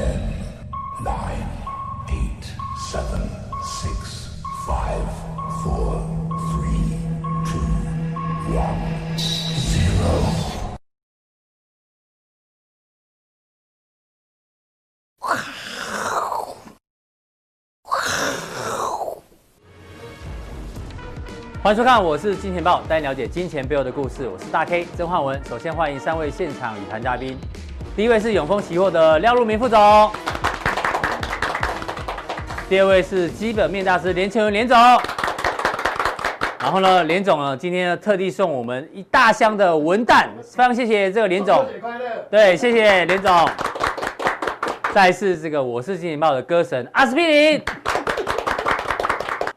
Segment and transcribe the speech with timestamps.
[0.00, 0.16] Ten,
[1.04, 1.44] nine,
[2.08, 2.44] eight,
[2.90, 3.20] seven,
[3.62, 5.04] six, five,
[5.62, 6.00] four,
[6.48, 6.96] three,
[7.44, 7.60] two,
[8.56, 8.80] one,
[9.18, 10.08] zero.
[21.62, 24.26] 欢迎收看，我是金钱豹，带你了解金钱背后的故事。
[24.26, 25.44] 我是大 K 曾焕文。
[25.44, 27.36] 首先欢迎三位现场与谈嘉宾。
[27.96, 30.10] 第一位是永丰期货的廖路明副总，
[32.68, 34.78] 第二位是基本面大师连干文连总。
[36.60, 41.66] 然后呢，连总呢今天呢特地送我们一大箱的文旦，非常谢谢这个连总。
[42.30, 43.48] 对，谢谢连总。
[44.94, 47.62] 再来是这个我是金钱豹的歌神阿司匹林。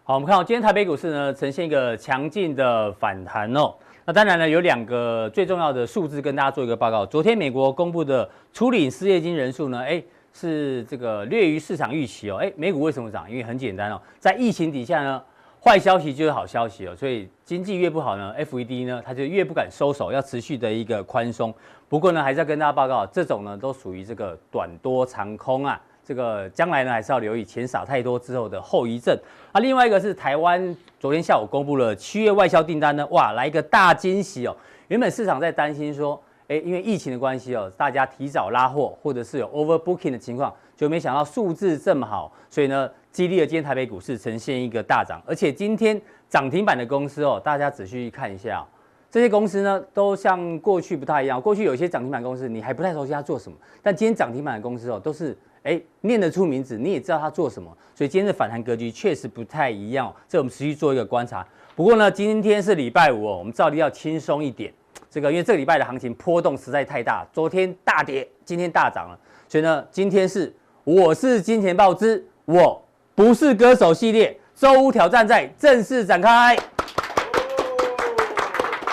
[0.04, 3.74] 好，我们看到今天台北股市呢呈现一个强劲的反弹哦。
[4.06, 7.06] 那当然呢，有两个最重要的数字跟大家做一个报告。
[7.06, 10.04] 昨天美国公布的初领失业金人数呢，哎，
[10.34, 12.36] 是这个略于市场预期哦。
[12.36, 13.32] 哎，美股为什么涨？
[13.32, 15.24] 因为很简单哦，在疫情底下呢，
[15.64, 16.94] 坏消息就是好消息哦。
[16.94, 21.54] 所以经济越不好呢，FED 呢，它就越不敢收手，要持续的一个宽松。
[21.88, 25.80] 不过呢，还是要跟大家报告，这种呢都属于这个短多长空啊。
[26.06, 29.18] 这个将来呢，还是要留意钱撒太多之后的后遗症。
[29.52, 34.56] 啊，另外一个是台湾昨天下午公布了七月外销订单呢，哇，来一个大惊喜哦！
[34.90, 45.22] 原本市场在担心说，哎，因为疫情的关系哦，大家提早拉货，或者是有 overbooking 的情况，就没想到数字这么好，所以呢，激励了今天台北股市呈现一个大涨。
[45.26, 48.66] 而且今天涨停板的公司哦，大家仔细看一下哦，
[49.10, 51.40] 这些公司呢，都像过去不太一样。
[51.40, 55.38] 过去有些涨停板公司，你还不太熟悉它做什么，但今天涨停板的公司哦，都是。
[55.64, 60.14] 哎，念得出名字，你也知道他做什么，所以今天的反弹格局确实不太一样。
[60.28, 61.46] 这我们持续做一个观察。
[61.76, 64.74] 不过呢，今天是礼拜五哦，我们照例要轻松一点。
[65.10, 72.84] 这个因为这个礼拜的行情波动实在太大，昨天大跌，今天大涨了，所以呢，今天是我是金钱豹之我
[73.16, 76.58] 不是歌手系列周五挑战赛正式展开。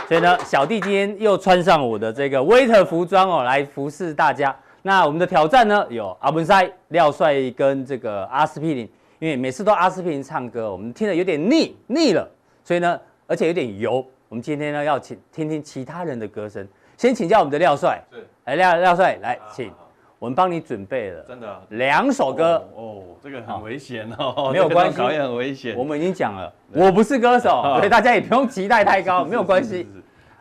[0.07, 4.55] 所以呢，小弟今天又穿上我的这个 waiter 服装哦，来服侍大家。
[4.83, 12.27] 那我们的挑战呢，有阿文塞、廖帅跟这个阿司匹林，因为每次都阿司匹林唱歌，我们听得有点腻腻了，
[12.65, 14.05] 所以呢，而且有点油。
[14.31, 19.71] 我们今天呢要请听听其他人的歌声，先请教我们的廖帅，是，来廖廖帅来，请，
[20.19, 21.63] 我们帮你准备了，真的。
[21.71, 22.67] 两首歌。
[22.75, 29.87] 哦，这个很危险哦， 没有关系，很危险，我们已经讲了，我不是歌手， 所以大家也不用期待太高， 没有关系。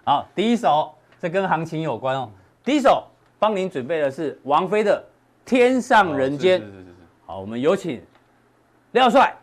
[0.06, 2.30] 好，第一首，这跟行情有关哦，
[2.64, 3.04] 第一首。
[3.40, 5.02] 帮您准备的是王菲的
[5.50, 6.62] 《天上人间》。
[6.64, 6.96] 是是是是。
[7.26, 8.00] 好，我们有请
[8.92, 9.36] 廖帅。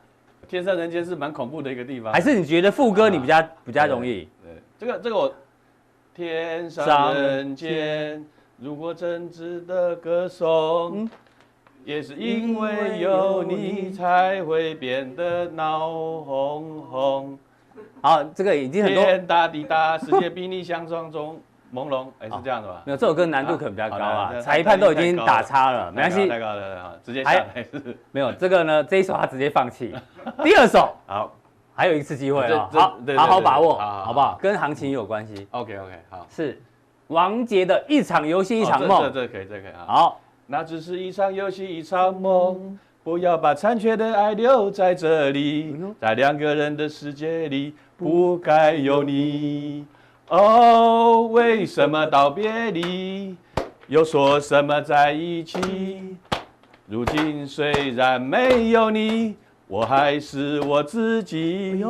[0.47, 2.13] 天上人间是蛮恐怖的一个地方。
[2.13, 4.29] 还是你觉得副歌你比较比较容易？
[4.45, 5.35] 对，这个这个我。
[6.15, 8.25] 天上人间，
[8.57, 11.07] 如果真值得歌颂，
[11.85, 15.91] 也是因为有你才会变得闹
[16.23, 17.39] 哄哄。
[18.01, 19.05] 好，这个已经很多。
[19.05, 21.39] 天大地大，世界 比你想象中。
[21.77, 22.83] 朦胧，哎，是这样的吧？
[22.87, 24.33] 没有，这首歌难度可能比较高啊。
[24.41, 26.27] 裁判都已经打叉了，没关系。
[26.27, 27.97] 太高了，直接下来是。
[28.11, 29.95] 没有这个呢，这一首他直接放弃。
[30.43, 31.31] 第二首，好，
[31.75, 34.39] 还有一次机会啊，好，好好把握，好不好？
[34.41, 35.47] 跟行情有关系。
[35.51, 36.27] OK OK，好。
[36.31, 36.59] 是
[37.09, 39.03] 王杰的一场游戏一场梦。
[39.13, 39.85] 这这可以，这可以啊。
[39.87, 49.85] 好，那只是一场游戏一场梦，不要把残缺的爱留在这里，在两个人的世界里，不该有你。
[50.29, 53.37] 哦，为什么道别离，
[53.87, 55.57] 又说什么在一起？
[56.89, 59.37] 如今虽然没有你，
[59.69, 61.85] 我还是我自己。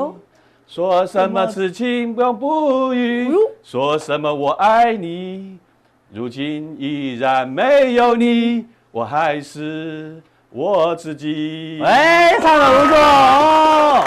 [0.67, 3.31] 说什么此情永不渝，
[3.63, 5.59] 说什么我爱你。
[6.13, 10.21] 如今依然没有你，我还是
[10.51, 11.81] 我自己。
[11.83, 14.05] 哎，唱得不错哦。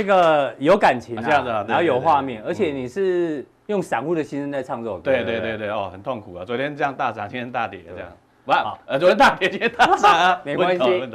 [0.00, 8.08] 这个有感情啊，这样子啊，然后有画面，而且你是用散户的心声在唱这首歌，对对对对哦，很痛苦啊，昨天这样大涨，今天大跌这样，
[8.46, 11.10] 哇，呃，昨天大跌，今天大涨啊， 没关系。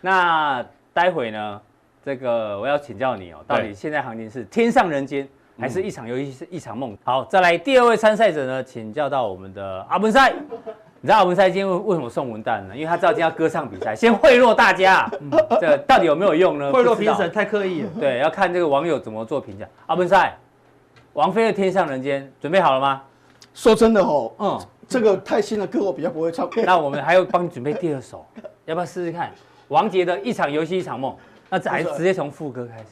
[0.00, 1.60] 那待会呢，
[2.02, 5.28] 这个我要请教你哦，到底现在行情是天上人间，
[5.58, 6.96] 还是一场游戏是一场梦？
[7.04, 10.32] 好，再来第二位参赛者呢，请教到我们的阿文赛。
[11.02, 12.74] 你知道阿文塞今天为为什么送文旦呢？
[12.74, 15.10] 因为他知道今天要歌唱比赛，先贿赂大家，
[15.58, 16.70] 这到底有没有用呢？
[16.70, 17.90] 贿赂评审太刻意了。
[17.98, 19.66] 对，要看这个网友怎么做评价。
[19.86, 20.36] 阿文塞，
[21.14, 23.00] 王菲的《天上人间》准备好了吗？
[23.54, 26.46] 说真的哦，嗯，这个太新的歌我比较不会唱。
[26.66, 28.26] 那我们还要帮你准备第二首，
[28.66, 29.32] 要不要试试看？
[29.68, 31.16] 王杰的一场游戏一场梦，
[31.48, 32.84] 那还直接从副歌开始。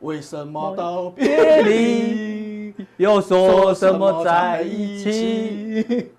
[0.00, 6.10] 为什么道别离，又说什么在一起？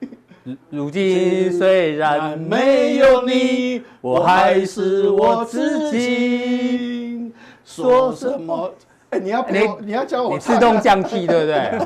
[0.69, 7.33] 如今虽然没有你，我还是我自己。
[7.63, 8.71] 说什么？
[9.09, 9.79] 哎，你要不要？
[9.79, 10.33] 你要教我？
[10.33, 11.57] 你自动降 key，对不对？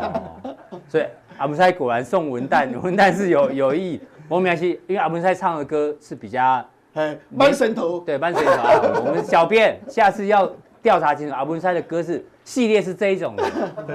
[0.72, 1.06] 哦、所以
[1.38, 4.00] 阿姆塞果然送文旦， 文旦是有有意。
[4.28, 6.64] 我们要去，因为阿文塞唱的歌是比较
[6.94, 8.82] 哎慢神头，对慢神头、啊。
[9.06, 10.52] 我们小编下次要
[10.82, 13.44] 调查清楚，阿文塞的歌是系列是这一种的，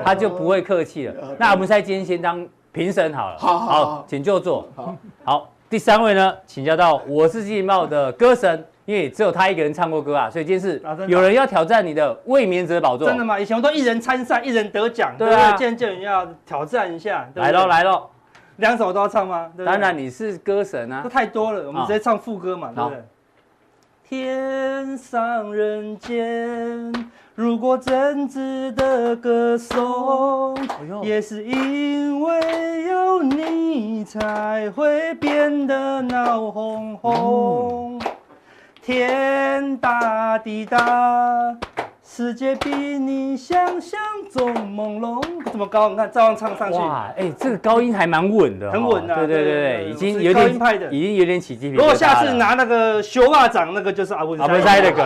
[0.03, 1.37] 他就不会客气了。
[1.39, 3.39] 那阿文塞今天先当评审好了。
[3.39, 4.69] 好好，请就坐。
[4.75, 8.67] 好，好，第三位呢，请教到我是季茂的歌神。
[8.87, 13.09] 因为只有他一个人唱过歌啊，所以今天是有人要挑战你的卫冕者宝座。
[13.09, 13.41] 真的吗？
[13.41, 15.15] 以前我都一人参赛，一人得奖。
[15.17, 17.27] 对啊，今天就有人要挑战一下。
[17.37, 18.11] 来喽，来喽，
[18.57, 19.51] 两首都要唱吗？
[19.57, 21.01] 当然，你是歌神啊。
[21.03, 23.05] 这太多了，我们直接唱副歌嘛，对不对？
[24.17, 26.93] 天上人间，
[27.35, 30.57] 如果真值得歌颂，
[31.03, 38.01] 也是因为有你才会变得闹哄哄。
[38.81, 40.79] 天大地大，
[42.17, 43.99] 世界比你想象
[44.31, 45.21] 中朦胧。
[45.51, 46.79] 这么高，你看照样唱上去。
[46.79, 49.17] 哇，哎、欸，这个高音还蛮稳的，很稳的。
[49.17, 51.77] 对对对对，已经有点高音派的，已经有点起鸡皮。
[51.77, 55.03] 如果下次拿那个修袜掌，那个就是阿文阿文塞的歌。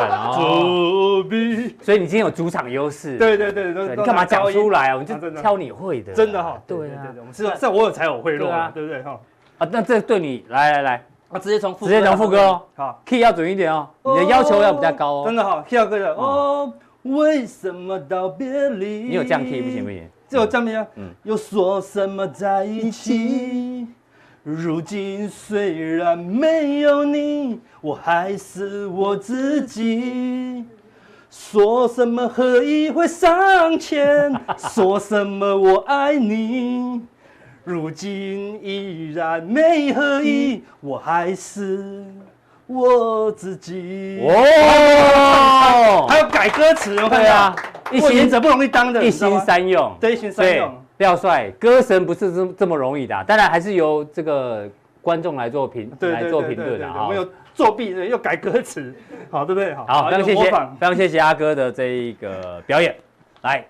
[1.81, 3.17] 所以你今天有主场优势。
[3.17, 4.93] 对对对，对你干嘛讲出来啊？
[4.93, 6.13] 我们就挑你会的。
[6.13, 6.61] 真的哈。
[6.67, 9.19] 对啊，我们知道，这我有才有会落啊，对不对哈？
[9.57, 11.05] 啊，那这对你来来来。
[11.31, 16.71] 啊，直接从副直接从副歌哦，好，key 要准一点哦，你的要求要比较高哦，真的好，key 要高的哦。
[17.09, 19.05] 为什么道别离？
[19.05, 20.87] 你有降 key 不行不行，这有降 key 啊。
[20.97, 23.87] 嗯，又说什么在一起？
[24.43, 30.65] 如今虽然没有你，我还是我自己。
[31.31, 34.33] 说什么何以会上前？
[34.57, 37.03] 说什么我爱你？
[37.65, 42.03] 如今依然没合意，我还是
[42.69, 44.21] 我自己。
[44.23, 47.57] 哦，还要改歌词，对啊，
[47.91, 50.73] 一心者不容易当的，一心三用，对，一心三用。
[50.99, 54.69] 廖帅，歌神不是这这么容易的，当然还是由这个
[55.01, 57.05] 观众来做评，来做评论的啊。
[57.05, 58.95] 我们有作弊，又改歌词，
[59.31, 59.75] 好，对不对？
[59.75, 60.51] 好，非常谢谢，非
[60.81, 62.95] 常谢谢阿哥的这一个表演。
[63.43, 63.65] 来，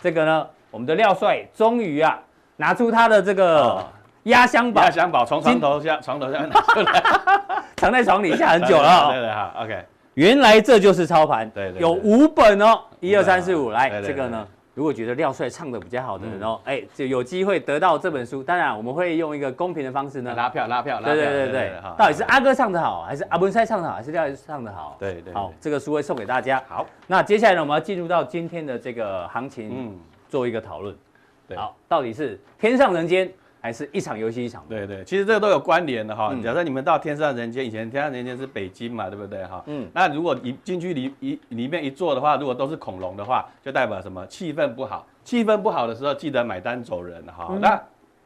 [0.00, 2.18] 这个呢，我们的廖帅终于啊。
[2.60, 3.86] 拿出他的这个
[4.24, 7.02] 压箱宝，压箱宝从床头下床头下拿出来，
[7.76, 9.12] 藏在床底下很久了。
[9.12, 9.84] 对对好，OK。
[10.14, 14.44] 原来这就是操盘，对对，有五本哦，一二三四五，来这个呢，
[14.74, 18.42] 如果觉得廖帅唱的比较好的人哦，哎，就有机会得到这本书。
[18.42, 21.00] 当然，我们会用一个公平的方式呢，拉票拉票。
[21.00, 24.96] 对对对对，到底是阿哥唱的好，还是阿文赛唱的好，还是廖帅唱的好？
[24.98, 25.32] 对对。
[25.32, 26.60] 好，这个书会送给大家。
[26.68, 29.96] 好，那接下来呢，我们要进入到今天的这个行情，嗯，
[30.28, 30.96] 做一个讨论。
[31.54, 33.30] 好，到底是天上人间，
[33.68, 34.64] 还是一场游戏一场？
[34.66, 36.34] 对对，其实这个都有关联的哈。
[36.42, 39.62] 假设你们到天上人间，以前天上人间是北京嘛，对不对哈？
[39.66, 39.86] 嗯。
[39.92, 44.26] 那如果一进去里一里面一坐的话，如果都是恐龙的话，就代表什么？
[44.26, 45.06] 气氛不好。
[45.22, 47.54] 气氛不好的时候，记得买单走人哈。
[47.60, 47.78] 那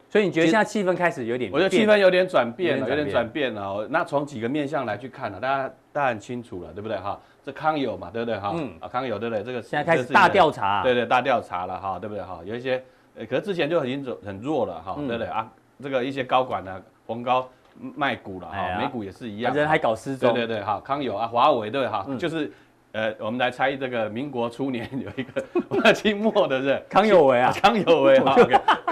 [0.08, 1.50] 所以你觉得现在气氛开始有点？
[1.52, 3.84] 我觉得气氛有点转变了，有点转变了。
[3.90, 7.18] 那从几个面向来去看了，大家大家很清楚了，对不对哈？
[7.44, 8.52] 这康友嘛，对不对哈？
[8.54, 8.70] 嗯。
[8.78, 9.42] 啊，康友对不对？
[9.42, 10.84] 这个现在开始大调查。
[10.84, 12.38] 对对，大调查了哈，对不对哈？
[12.44, 12.80] 有一些。
[13.16, 15.50] 呃，可是之前就已经走很弱了哈，对不对啊？
[15.82, 17.48] 这个一些高管呢，红高
[17.96, 22.50] 卖股了哈，美股也是一样，人还搞失踪，对对对，哈，康友啊，华为对哈，就是
[22.92, 28.34] 呃，我们来猜这个民国初年 有一个 清末的是康有为啊， 康有为哈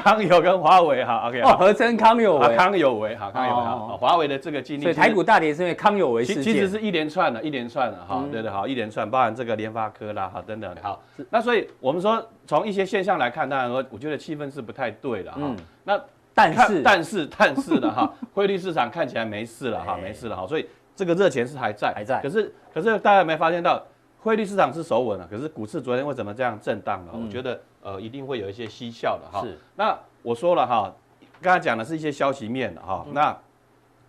[0.01, 12.27] 康有跟华为哈，OK，哦，合称康有为，康有为哈，康有为哈，华为的这个经历，所以台股大跌是因为康有为其实是一连串的，一连串的哈，对对好，一连串，包含这个联发科啦，哈等等，好，那所以我们说。
[12.47, 15.39] 从一些现象来看，当然说，我觉得气氛是不太对了哈。
[15.41, 16.01] 嗯、那
[16.35, 20.45] 但是但是但是的哈， 汇率市场看起来没事了哈，没事了哈。
[20.49, 20.67] 所以
[20.97, 22.21] 这个热钱是还在，还在。
[22.21, 23.81] 可是可是大家有没有发现到，
[24.23, 27.13] 汇率市场是守稳了，可是股市昨天为什么这样震荡呢？
[27.15, 29.43] 嗯、我觉得呃一定会有一些蹊跷的哈。
[29.43, 29.59] 是。
[29.77, 30.95] 那我说了哈，
[31.41, 33.05] 刚才讲的是一些消息面的哈。
[33.07, 33.37] 嗯、那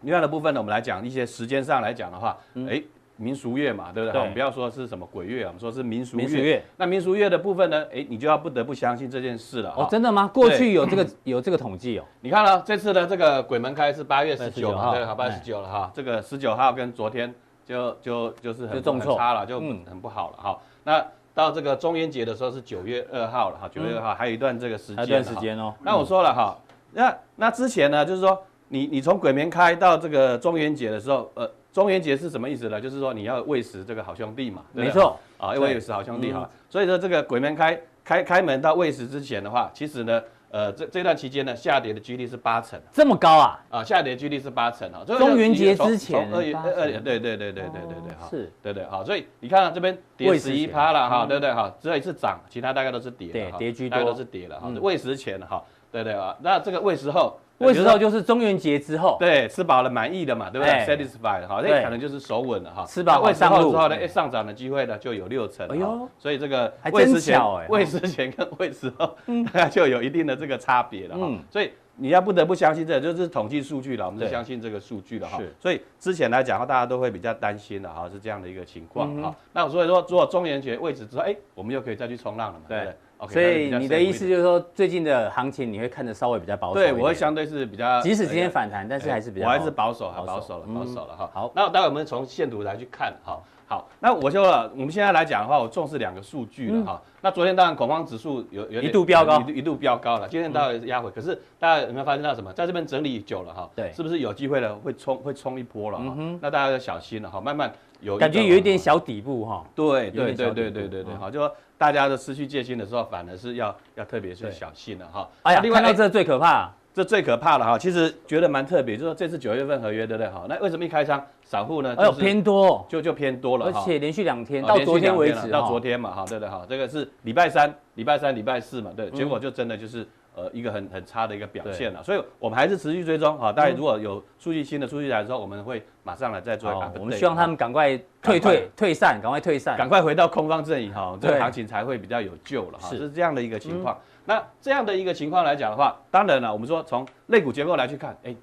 [0.01, 2.83] 另外的部分呢，我们来讲一些时间上来讲的话，哎、嗯。
[3.17, 4.19] 民俗月嘛，对不对？
[4.19, 6.23] 我们不要说是什么鬼月啊，我们说是民俗月。
[6.23, 6.65] 民俗月。
[6.75, 7.85] 那民俗月的部分呢？
[7.93, 9.71] 哎，你就要不得不相信这件事了。
[9.77, 10.27] 哦，真的吗？
[10.33, 12.03] 过去有这个有这个统计哦。
[12.21, 15.91] 你看了这次的这个鬼门开是八月十九号，对，好，八月十九了哈。
[15.93, 17.31] 这个十九号跟昨天
[17.65, 20.59] 就就就是很很差了，就很不好了哈。
[20.83, 24.97] 那到这个中元节的时候是九月二号了哈，九月二号还有一段这个时间。
[24.97, 25.73] 还有一段时间哦。
[25.81, 26.57] 那我说了哈，
[26.93, 31.49] 那那之前呢，就是说你你从鬼门开到这个中元节的时候，呃。
[31.71, 32.81] 中元节是什么意思呢？
[32.81, 36.49] 就是说你要喂食这个好兄弟嘛，没错啊，要喂食好兄弟哈。
[36.69, 42.79] 所以说这个鬼门开开开门到喂食之前的话，其实呢，呃这这段期间呢，下跌的几率是八成。
[42.91, 43.59] 这么高啊？
[43.69, 45.03] 啊，下跌几率是八成啊。
[45.05, 51.73] 中元节之前，二月二月，对对对对对对对，哈，是，对对好，所以你看啊这边跌十一趴了哈，对不对哈？
[51.79, 54.69] 只有一次涨，其他大概都是跌的，对，跌居多，大概都是跌了哈。
[54.81, 57.37] 未时前哈，对对啊，那这个喂食后。
[57.59, 62.83] 喂食后就是中元节之后，对，吃饱了满意的嘛，对不对？Satisfied 哈，那可能就是手稳了哈。
[62.87, 65.67] 吃饱喂食后之后呢，上涨的机会呢就有六成。
[65.67, 71.31] 哎呦，所以这个喂食前，喂食前跟喂食后，大 概就有一定的这个差别了哈。
[71.51, 75.39] 所以你要不得不相信，这就是统计数据了，我们是相信这个数据了哈。
[75.59, 79.35] 所以之前来讲的话，大家都会比较担心的哈，是这样的一个情况哈。
[79.53, 86.73] 那所以说，如果中元节位置之后，哎，我们又可以再去冲浪了嘛，对不对？Okay, 所以你的意思就是说，最近的行情你会看得稍微比较保守？
[86.73, 91.29] 对，我会相对是比较，即使今天反弹，但是还是比较，我还是保守，还保守了，保守了哈。
[91.33, 93.39] 好，那待会我们从线图来去看哈。
[93.67, 97.01] 好，那我说了，我们现在来讲的话，我重视两个数据了哈。
[97.21, 101.09] 那昨天当然恐慌指数有有一度飙高，一度飙高了，今天当然是压回。
[101.09, 102.51] 可是大家有没有发现到什么？
[102.51, 106.17] 在这边整理久了哈，对，是不是有机会了会冲会冲一波了哈？
[106.41, 109.65] 那大家要小心了哈，慢慢有感觉有一点小底部哈。
[109.73, 111.51] 对对对对对对对，好，就说。
[111.81, 115.27] 大家的失去戒心的时候，反而是要要特别去小心了哈。
[115.41, 117.75] 哎呀，另外看到这最可怕，这最可怕了哈。
[117.75, 120.29] 其实觉得蛮特别，就是说这次九月份合约对不对？
[120.29, 121.95] 好，那为什么一开仓散户呢？
[121.97, 130.07] 哎偏多，就就偏多了，而且连续两天到昨天为止，到昨天嘛哈，对对哈，这个是礼拜三、礼拜三、礼拜四嘛，对，结果就真的就是。
[130.33, 133.51] 呃，一个很很差的一个表现了，所以我们还是持续追踪哈。
[133.51, 136.91] 大家如果有数据新的数据来的时候，我们会马上来再做一个。
[136.97, 142.87] 我们希望他们赶快退退退散，赶快退散，赶快回到空方阵营哈，这个行情才会比较有救了哈。
[142.87, 143.99] 是这样的一个情况。
[144.23, 148.33] 那这样的一个情况来讲的话，当然了，我们说从肋骨结构来去看，哎，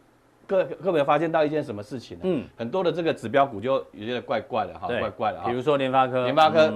[0.46, 2.24] 各各位有发现到一件什么事情呢？
[2.24, 5.48] 嗯，很多的这个指标股就有点怪怪的哈，怪怪的哈。
[5.48, 6.70] 比如说联发科，联发科，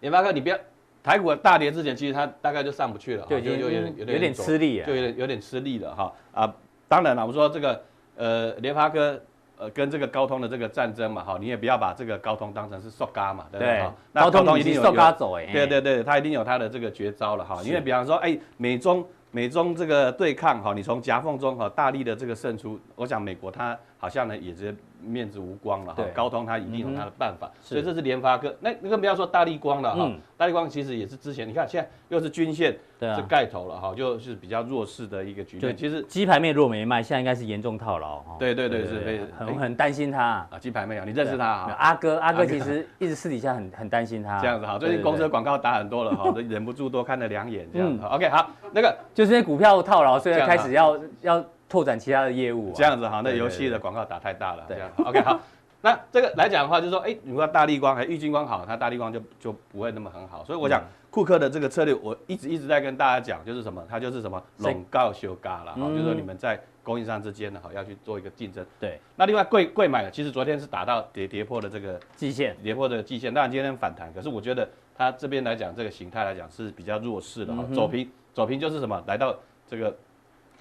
[0.00, 0.56] 联发科，你不要。
[1.04, 6.54] 台股大跌之前，其实它大概就上不去了，就就有点有点吃力，就有点有点吃力了哈啊！
[6.88, 7.82] 当然了，我们说这个
[8.16, 9.20] 呃联发科
[9.58, 13.84] 呃跟这个高通的这个战争嘛哈，你也不要把这个高通当成是塑嘎嘛，对不对？
[14.12, 24.74] 那高通一定有塑胶走哎，对对对，它一定有它的这个绝招了哈，因为比方说哎美中美中这个对抗哈，你从夹缝中哈大力的这个胜出，我想美国它好像呢也是。
[25.06, 28.56] 面子无光了哈，高通它一定有它的办法，所以这是联发科。
[28.60, 35.76] 那那个不要说大力光了哈，大力光其实也是之前你看现在又是均线是盖头了哈，就是比较弱势的一个局面。
[35.76, 38.36] 其实鸡排妹如果没卖，现在应该是严重套牢哈。
[38.38, 40.58] 对对对，是很很担心他啊。
[40.58, 41.76] 鸡排妹啊，你认识他啊？
[41.78, 44.40] 阿哥阿哥其实一直私底下很很担心他。
[44.40, 48.02] 这样子哈，最近公司的广告打很多了哈， 都忍不住多看了两眼这样子。
[48.06, 52.72] OK 好，那个就是因为股票套牢，所以开始要要拓展其他的业务。
[52.72, 54.64] 这样子哈，那游戏的广告打太大了。
[54.68, 55.40] 这样 OK 好。
[55.82, 60.44] 那这个来讲的话，就是说，哎，你说大力光还是玉晶光好，它大力光就就不会那么很好。
[60.44, 68.64] 所以我想库克的这个策略，我一直一直在跟大家讲，就是什么，它就是什么拢告修嘎了哈，就是说你们在供应商之间呢，哈，要去做一个竞争。
[68.80, 68.98] 对。
[69.16, 74.66] 那另外贵贵买，其实昨天是打到跌跌破的这个季线，跌破的季线，当然今天反弹，可是我觉得
[74.96, 79.36] 它这边来讲，这个形态来讲是比较弱势的哈，走平走平就是什么，来到
[79.68, 79.94] 这个。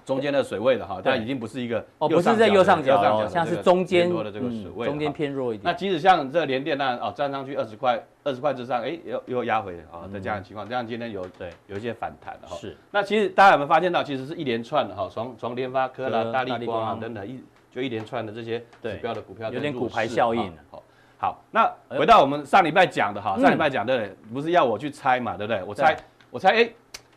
[0.05, 5.63] 中间的水位了哈，它已经不是一个哦，不是在右上角哦，像是中间的这个水位，中间偏弱一点。
[5.63, 12.55] 那即使像这个联电那哦，站上去二十块，二十块之上，哎，又又压回啊的这样的情况，这样今天有对有一些反弹的哈。
[12.57, 12.75] 是。
[12.91, 20.53] 那其实大家有没有发现到，其实是一连串的哈，从从联发科啦、大立光啊等等一就一连串的这些指标的股票，有点股牌效应。
[20.69, 20.83] 好，
[21.17, 25.63] 好，那回到我们上礼拜讲的哈，上礼拜讲的不是要我去猜嘛，对不对？
[25.63, 25.95] 我猜，
[26.29, 26.69] 我猜，哎。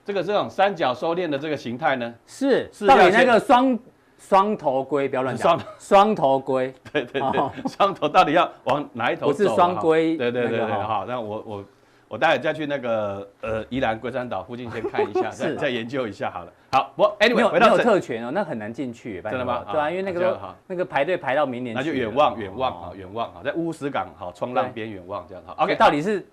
[0.07, 3.77] 这个这种三角收敛的这个形态呢，是是到底那个双
[4.17, 9.33] 双头龟，不要乱讲，双双头龟，对 对对， 双头到底要往哪一头走？
[9.33, 11.65] 不是双龟，对对对对，好，那我我
[12.07, 16.53] 我待会再去那个呃宜兰龟山岛附近先看一下， 再再研究一下好了。
[16.71, 19.65] 好，我 anyway 没有特权哦，那很难进去，真的吗？
[19.73, 25.57] 对啊，因为那个那个排队排到明年，那就远望远望啊远望啊，在乌石港好冲浪边远望这样好。
[25.65, 26.25] OK，到底是？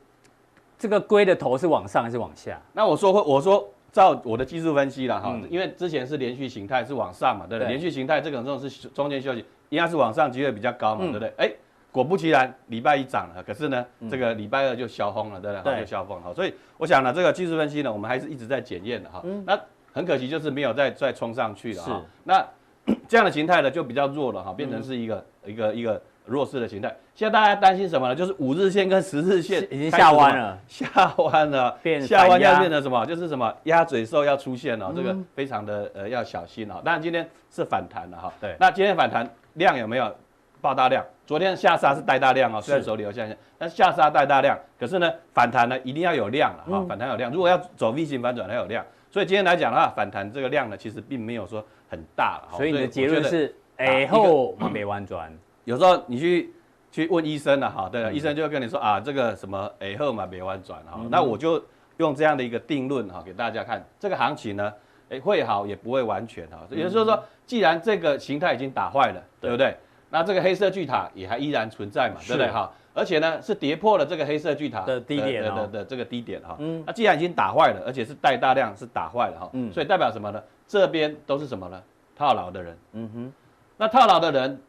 [0.83, 2.61] 这个龟的头是往上还是往下？
[2.73, 7.69] 那我说会，我说照我的技术分析了哈，因为之前是连续形态是往上嘛，对不对？
[7.69, 11.33] 连续形态这种这种是中间休息，应该是往上机会比较高嘛，对不对？
[11.37, 11.49] 哎，
[11.89, 15.79] 果不其然，礼拜一涨了，可是呢，这个礼拜二就消风了，对不对？
[15.79, 19.23] 就消风了，所以我想呢，这个技术分析呢，我们还是一直在检验的哈。
[19.45, 19.57] 那
[19.93, 22.01] 很可惜就是没有再再冲上去了哈。
[22.25, 22.45] 那
[23.07, 26.01] 这样的形态呢就比较弱了哈，变成是一个一个一个。
[26.25, 28.15] 弱势的形态，现在大家担心什么呢？
[28.15, 33.05] 就是五日线跟十日线已经下弯了，下弯了，下弯要变成什么？
[33.05, 36.81] 就是什么鸭嘴兽要出现了，这个非常的呃要小心啊。
[36.83, 38.55] 当然今天是反弹了哈，对。
[38.59, 40.15] 那今天反弹量有没有
[40.61, 41.05] 爆大量？
[41.25, 52.57] 昨天下杀是带大量哦，虽然手里有下线，但下杀带大量，可是呢反弹呢一定要有量了哈，反弹有量，如果要走 V 型反转它有量，所以今天来讲的话，反弹这个量呢，其实并没有说很大了。
[52.57, 55.31] 所以你的结论是，哎后没弯转。
[55.65, 56.53] 有时候你去
[56.91, 61.63] 去问医生了哈，对了，医生就会跟你说啊，这个什么哎后嘛没弯转哈，那我就
[61.97, 64.73] 用这样的一个定论哈给大家看，这个行情呢，
[65.09, 69.75] 哎会好也不会完全哈，也就是说，既然这个形态已经打坏了，对不对？
[70.09, 72.71] 那这个黑色巨塔也还依然存在嘛，对不对哈？
[72.93, 76.55] 而且呢，是跌破了这个黑色巨塔的低点的的这个低点哈。
[76.59, 76.83] 嗯。
[76.85, 79.49] 那既然已经打坏了，而且是带大量是打坏了哈。
[79.53, 79.73] 嗯。
[79.73, 80.39] 所以代表什么呢？
[80.67, 81.81] 这边都是什么呢？
[82.15, 82.77] 套牢的人。
[82.91, 83.33] 嗯哼。
[83.77, 84.61] 那套牢的人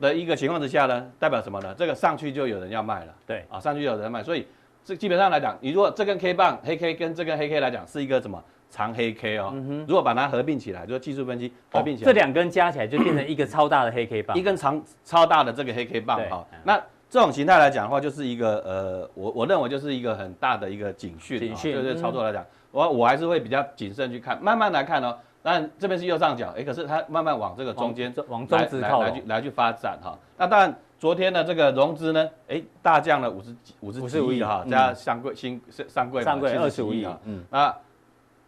[0.00, 1.74] 的一个情况之下呢，代表什么呢？
[1.76, 3.14] 这个上去就有人要卖了。
[3.26, 3.44] 对。
[3.48, 4.46] 啊，上去就有人卖，所以
[4.84, 9.50] 这基本上来讲，你如果这根 K 棒黑 K 跟这根黑 K 来讲是一个什么长黑 K 哦。
[9.54, 9.84] 嗯。
[9.88, 16.46] 如果把它合并起来，就是技术分析合并起来，这两根加起来就变成一个超大的黑 K 棒，一根长超大的这个黑 K 棒哈。
[16.64, 25.16] 那这种形态来讲的话，就是一个呃，我我认为就是一个很大的一个警讯，警讯，对对，操作来讲，我我还是会比较谨慎去看，慢慢来看哦。
[25.46, 30.18] 当然这边是右上角，哎，可是它慢慢往这个中间往中资靠来去来去发展哈。
[30.36, 37.72] 那当然昨天的这个融资呢，哎，大降了五十几五十几亿哈，加上柜新上柜上柜二十五亿啊，嗯，那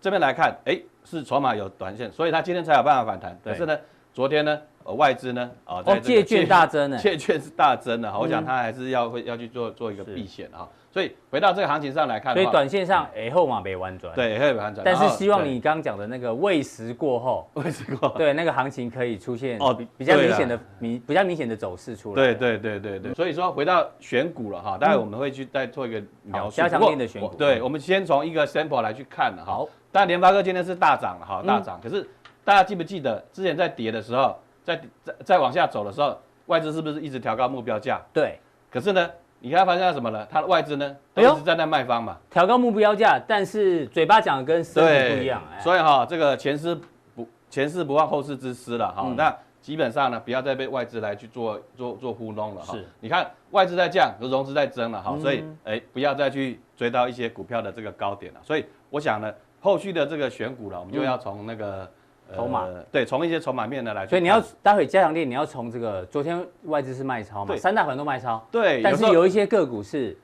[0.00, 3.38] 这边来看，哎，是筹码有短线，所以它今天才有办法反弹。
[3.44, 3.78] 可是呢，
[4.12, 4.60] 昨天呢？
[4.96, 5.48] 外资呢？
[5.66, 8.18] 哦，借券大增呢， 借券是大增的哈。
[8.18, 10.68] 我想他还是要会要去做做一个避险哈。
[10.90, 14.82] 所以回到这个行情上来看，所以短线上哎后嘛没弯转，对，会弯转。
[14.84, 22.14] 但是希望你刚刚讲的那个未时过后， 未时过后，对那个行情可以出现哦比较明显的明比较明显的走势出来。
[22.14, 23.14] 对对对对对。
[23.14, 26.56] 所以说回到选股了哈，待会我们会去再做一个描述。
[26.56, 27.34] 加强錠的选股。
[27.36, 29.44] 对，我们先从一个 sample 来去看哈。
[29.44, 29.68] 好。
[29.90, 31.80] 但联发科今天是大涨了哈，大涨。
[31.82, 32.06] 可是
[32.44, 34.36] 大家记不记得之前在跌的时候？
[34.64, 36.14] 在在在往下走的时候，
[36.44, 37.98] 外资是不是一直调高目标价？
[38.12, 38.38] 对。
[38.70, 40.26] 可是呢，你看发现什么了？
[40.30, 42.16] 它的外资呢，都一直在那卖方嘛。
[42.30, 45.42] 调高目标价，但是嘴巴讲的跟实际不一样。
[45.60, 46.76] 所以哈，这个前事
[47.14, 49.12] 不前事不忘后事之师了哈。
[49.16, 52.76] 那基本上呢，不要再被外资来去做做做糊弄了哈。
[53.00, 58.40] 你看外资在降，融资在增了哈，所以哎，不要再去追到一些股票的这个高点了。
[58.42, 61.88] 所以我想呢，后续的这个选股了，我们就要从那个。
[62.34, 70.16] 筹码、呃、对，从一些筹码面的来，所以你要待会加强錠，你要从这个昨天外资是卖超嘛，三大法人都卖超，对，但是有一些个股是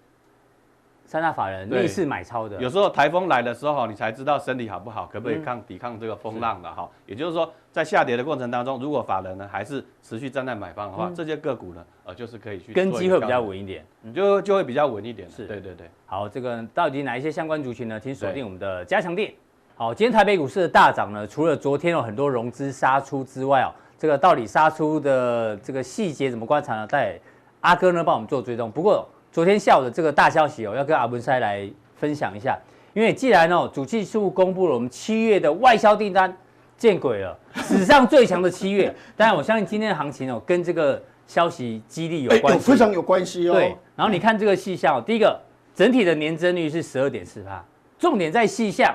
[1.07, 2.57] 三大法人逆势买超的。
[2.61, 6.89] 有时候台风来的时候，你才知道身体好不好，可不可以抗、嗯、抵抗这个风浪的哈。
[7.07, 15.31] 也就是说，在下跌的过程当中，如果法人呢还是持续站在买方的话，嗯、这些个股呢，呃，就是可以去根基会比较稳一点，就就会比较稳一点。
[15.31, 15.89] 是，对对对。
[16.07, 18.01] 好，这个到底哪一些相关族群呢？
[18.01, 19.33] 请锁定我们的加强錠。
[19.77, 26.87] 好，今天台北股市的大涨呢，除了昨天有很多融资杀出之外哦，这个到底杀出的这个细节怎么观察呢？
[26.87, 27.19] 待
[27.61, 28.71] 阿哥呢帮我们做追踪。
[28.71, 32.57] 不过昨天下午的这个大消息哦，要跟阿文塞来分享一下，
[32.93, 36.33] 因为既然哦主计处公布了我们七月的外销订单，
[36.79, 38.95] 见鬼了，史上最强的七月。
[39.17, 43.55] 当然我相信今天的行情哦，跟这个消息激励有关系，欸，非常有关系哦。
[43.55, 45.37] 对，然后你看这个细项，第一个
[45.75, 47.61] 整体的年增率是十二点四趴，
[47.99, 48.95] 重点在细项。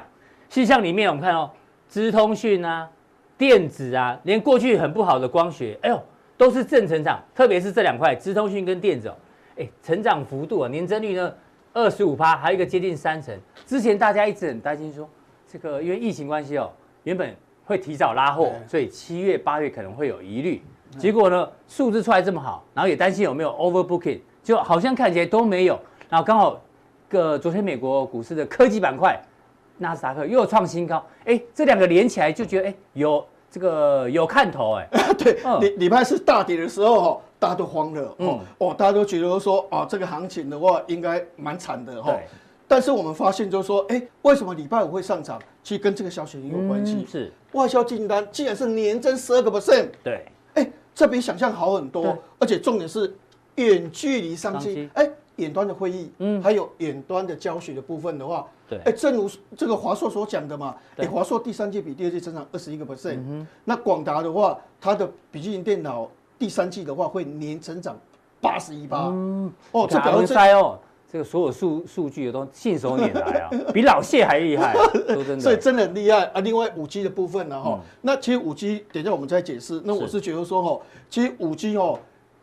[0.49, 1.49] 细项里面，我们看哦，
[1.87, 2.89] 资通讯啊，
[3.37, 6.03] 电子啊，连过去很不好的光学，哎呦，
[6.37, 7.19] 都是正成长。
[7.35, 9.15] 特别是这两块，资通讯跟电子哦，
[9.59, 11.31] 哎，成长幅度啊，年增率呢，
[11.71, 13.37] 二十五趴，还有一个接近三成。
[13.67, 15.07] 之前大家一直很担心说，
[15.47, 16.71] 这个因为疫情关系哦，
[17.03, 20.63] 原本会提早拉货，所以七月八月可能会有疑虑。
[20.97, 25.79] 结果呢，数字出来这么好，然后也担心有没有 overbooking，就好像看起来都没有。
[26.09, 26.59] 然后刚好
[27.07, 29.15] 个昨天美国股市的科技板块。
[29.79, 34.87] 纳斯达克又创新高，哎，这两个连起来就觉得哎有这个有看头哎。
[35.17, 42.11] 对，礼礼拜四大跌的时候哈，大家都慌了，嗯，哦，大家都觉得说啊，这个行情的话应该蛮惨的哈。
[42.11, 42.27] 对。
[42.67, 45.41] 但是我们发现就是说，哎，为什么礼拜五会上涨？
[45.63, 47.03] 其实跟这个消息也有关系。
[47.09, 47.33] 是。
[47.53, 49.87] 外销订单竟然是年增十二个 percent。
[50.03, 50.23] 对。
[50.53, 53.11] 哎，这比想象好很多，而且重点是
[53.55, 55.09] 远距离商机，哎。
[55.39, 63.19] 远端的会议，嗯，还有远端的教学的部分的话，对，哎，正如这个华硕所讲的嘛，哎，华硕第三季比第二季增长二十一个 percent，
[63.65, 67.97] 那广达的话，它的笔记型电脑第三季的话会年成长
[68.39, 70.77] 八十一八，嗯，哦，这表示哦，
[71.11, 76.39] 这个所有数数据都信手拈来啊，比老谢还厉害，说真的， 所以真的很厉害啊。
[76.41, 79.81] 另外五 G 的部分呢，哈，那其实五 G 等一下我们再解释。
[79.83, 80.79] 那我是觉得说，哈，
[81.09, 81.99] 其实五 G 哦。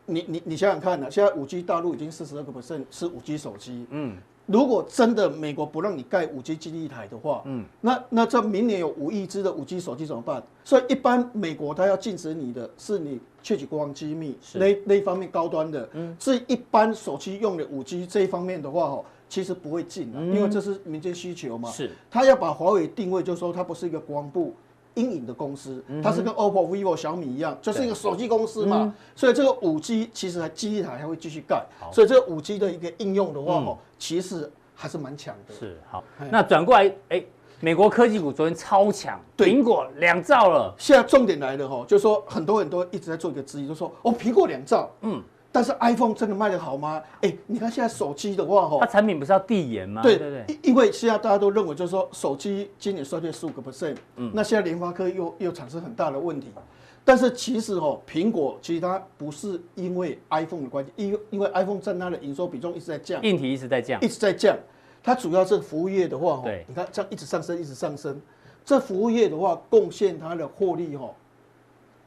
[0.08, 1.10] 你你你想想看呢、啊？
[1.10, 3.84] 现在五 G 大陆已经四十二个 percent 是五 G 手机。
[3.90, 10.42] 嗯，如果真的美国不让你盖五 G 基地台的话，嗯，那那这明年有五亿只的五 G 手机怎么办？
[10.64, 15.88] 所以一般美国它要禁止你的是你窃取国防机密是那那一方面高端的。
[15.94, 21.68] 嗯，至于一般手机用的五 G 这一方面的话，哈，其实不会进、啊，嗯因为这是民间需求嘛。
[21.70, 24.54] 是，他要把华为定位，就是说它不是一个国防部
[24.96, 28.92] 阴影的公司，它是跟 OPPO、vivo、小米一样，就是一个手机公司嘛。
[29.14, 35.54] 所以这个五 G 其实还基地台还会继续盖，所以这个五 G 的一个应用的话，哦，其实还是蛮强的。
[35.54, 37.24] 是好，那转过来，哎。
[37.58, 40.74] 美国科技股昨天超强，对，苹果两兆了。
[40.76, 45.22] 现在重点来了哈，就是说很多人都一直在做一个质疑，就是说哦，苹果两兆，嗯，
[45.56, 47.02] 但是 iPhone 真的卖得好吗？
[47.22, 50.02] 哎，你看现在手机的话哈，它产品不是要递延吗？
[50.02, 56.48] 对对对，因因为现在大家都认为就是说手机今年衰退十五个 percent，嗯，那现在联发科又又产生很大的问题，
[57.06, 64.54] 但是其实哦，苹果其实它不是因为 iPhone 的关系，因因为 iPhone 占它的营收比重一直在降，硬体一直在降，一直在降。
[65.02, 68.20] 它主要是服务业的话，你看这样一直上升，一直上升。
[68.62, 71.08] 这服务业的话，贡献它的获利，哈，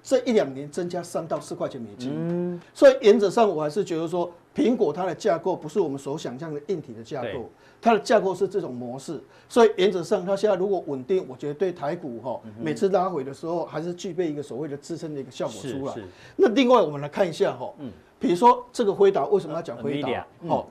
[0.10, 2.12] 这一两年增加三到四块钱美金。
[2.12, 7.48] 嗯，所以原则上我还是觉得说，苹果它的架构不是我们所想象的硬体的架构，
[7.80, 9.22] 它的架构是这种模式。
[9.48, 15.94] 所以原则上，它现在如果稳定，我觉得对台股哈，每次拉回的时候，还是具备一个所谓的支撑的一个效果出来。
[16.36, 20.26] 那另外我们来看一下哈，嗯，比如说这个辉达为什么要讲辉达？
[20.48, 20.66] 哦。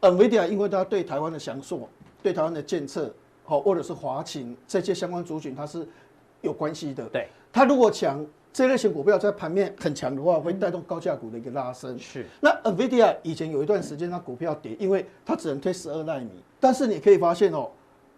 [0.00, 1.86] NVIDIA 因为它对台湾的翔硕、
[2.22, 3.12] 对台湾的建设，
[3.44, 5.86] 好，或者是华擎这些相关族群，它是
[6.40, 7.04] 有关系的。
[7.08, 8.24] 对，它如果强，
[8.58, 11.96] 这类型股票在盘面很强的话，会带动高价股的一个拉升。
[11.96, 12.26] 是。
[12.40, 17.70] 那 NVIDIA 以前有一段时间它股票跌，因为它只能推十二纳米，但是你可以发现哦，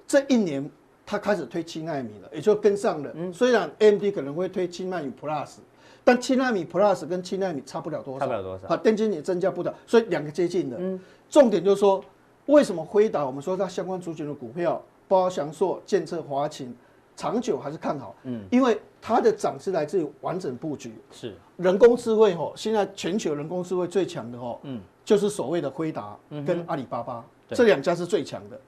[0.07, 0.67] 这一年
[1.05, 3.13] 它开始推七纳米了，也就跟上了。
[3.15, 3.31] 嗯。
[3.31, 5.57] 虽然 AMD 可能会推七纳米 Plus，
[6.03, 8.67] 但七纳米 Plus 跟七纳米差不了多少，差不了多少。
[8.67, 10.79] 好，电晶也增加不了，所以两个接近的。
[10.81, 10.99] 嗯。
[11.29, 12.03] 重点就是说，
[12.47, 13.27] 为什么辉达？
[13.27, 16.75] 我们说它相关族群的股票，包括祥硕、建设、华擎，
[17.21, 18.17] 长久还是看好。
[18.23, 20.95] 嗯，因为它的涨是来自于完整布局。
[21.11, 28.59] 是人工智慧吼，现在全球人工智慧最强的哦，嗯，就是所谓的辉达跟阿里巴巴这两家是最强的，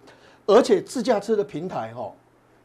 [0.45, 2.13] 而且自驾车的平台哦，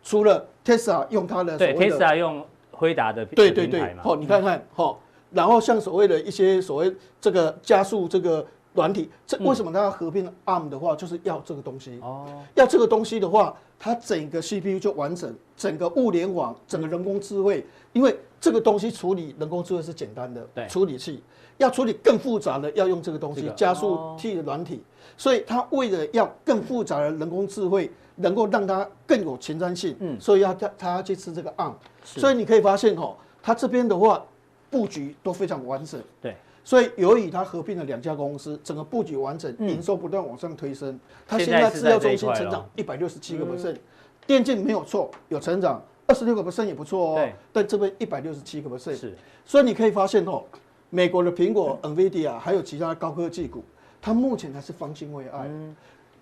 [0.03, 4.99] 除了 Tesla 用它的，对 Tesla 用辉达的对对对，哦，你看看吼，
[5.31, 8.45] 然后像所谓的一些所谓这个加速这个。
[8.77, 11.99] 软体，这为什么它要合并 ARM 的话，就是要这个东西。
[12.03, 21.23] 哦，要这个东西的话，它整个 CPU 就完整，整个物联网，整个人工智慧，因为这个东西处理人工智慧是简单的，对，处理器
[21.57, 24.83] 要处理更复杂的，要用这个东西加速器的软体，
[25.17, 34.23] 所以它为了要更复杂的人工智慧，能够让它更有前瞻性，嗯，所以要它它要去吃这个 ARM，所以你可以发现哦，它这边的话
[34.69, 36.35] 布局都非常完整，对。
[36.67, 40.99] 所以，由于它合并了两家公司，整个布局完整，营收不断往上推升。
[41.25, 43.77] 它现在制药中心成长一百六十七个 percent，
[44.25, 47.29] 电竞没有错，有成长二十六个 percent 也不错哦。
[47.53, 49.15] 但这边一百六十七个 percent，是。
[49.45, 50.43] 所以你可以发现哦，
[50.89, 53.63] 美国的苹果、NVIDIA 还有其他高科技股，
[54.01, 55.49] 它目前还是方兴未艾。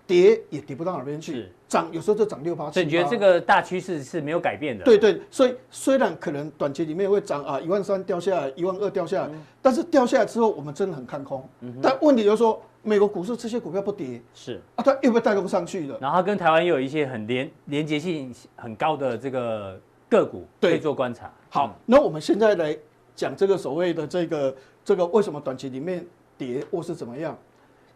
[0.06, 2.74] 跌也跌不到哪边去，涨有时候就涨六八七。
[2.74, 4.84] 所以你觉得这个大趋势是没有改变的？
[4.84, 11.46] 对对，所以虽然可能短期里面会涨啊，一万三掉下来，一万二掉下来，但是掉下来之后，我们真的很看空。
[11.82, 15.98] 但问题就是说，美国股市这些股票不跌，是啊，它又被带动上去了。
[16.00, 21.28] 然后跟台湾又有一些很连连接性很高的这个个股，可以做观察。
[21.50, 22.76] 好，那我们现在来
[23.16, 26.06] 讲这个所谓的这个这个为什么短期里面
[26.38, 27.36] 跌或是怎么样？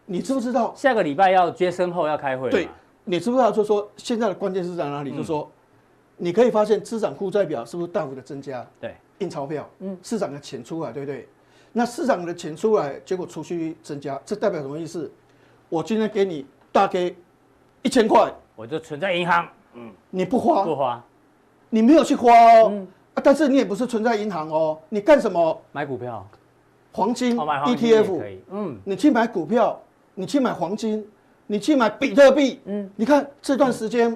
[0.05, 2.49] 你知不知道下个礼拜要接身后要开会？
[2.49, 2.67] 对，
[3.05, 3.51] 你知不知道？
[3.51, 5.11] 就是说现在的关键是在哪里？
[5.11, 5.49] 就是说，
[6.17, 8.65] 你可以发现资产负债表是不是大幅的增加？
[8.79, 11.27] 对，印钞票，嗯，市场的钱出来，对不对？
[11.71, 15.09] 那市场的钱出来，结果储蓄率增加，这代表什么意思？
[15.69, 17.13] 我今天给你大概
[17.81, 21.01] 一千块，我就存在银行，嗯，你不花，不花，
[21.69, 25.61] 你没有去花哦，啊，但是你也不是存在银行哦，你干什么？
[25.71, 26.27] 买股票，
[26.91, 29.81] 黄金，ETF，嗯，你去买股票。
[30.21, 31.03] 你去买黄金，
[31.47, 34.15] 你去买比特币，嗯，你看这段时间，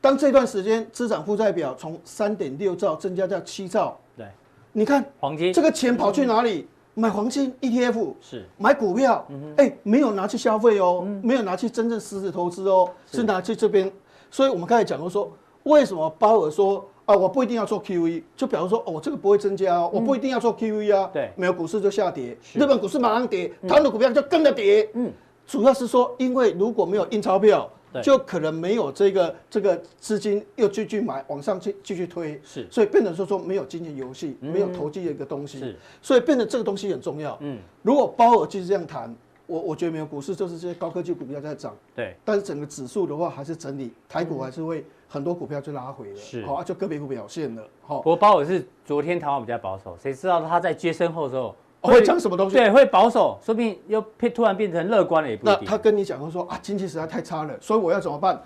[0.00, 4.24] 当这段时间资产负债表从三点六兆增加到七兆，对，
[4.70, 5.52] 你看黄金。
[5.52, 6.68] 这个钱跑去哪里？
[6.94, 8.46] 买黄金 ETF 是。
[8.56, 13.24] 买股票，哎，没有拿去消费哦，没有拿去真正实质投资哦，是。
[13.24, 13.90] 拿去这边。
[14.30, 15.28] 所以我们刚才讲过说，
[15.64, 25.10] 为什么鲍尔说啊，我不一定要做 QE，就表示说哦，这个不会增加哦，我不一定要做 QE 啊，对，美国股市就下跌，日本股市马上跌，台湾的股票就跟着跌，嗯。
[25.46, 27.70] 主要是说，因为如果没有印钞票，
[28.02, 37.38] 就可能没有这个这个资金又继续买往上去继续推，是，所以变成说说没有经济游戏，没有投机的一个东西，是，所以变成这个东西很重要。
[37.42, 39.14] 嗯，如果包尔继续这样谈，
[39.46, 47.98] 我我觉得没有股市就是这些高科技股票在涨，对，但是整个指数的话还是整理，台股还是会很多股票就拉回了，是，好，就个别股表现了，好。
[47.98, 51.54] 不过鲍尔是昨天谈话比较保守，谁知道他在接身后的时候。
[51.86, 52.56] 会讲什么东西？
[52.56, 55.58] 对，会保守，说不定又变突然变成乐观了也不一定。
[55.62, 58.40] 那他跟你讲说啊，经济实在太差了，所以我要怎么办？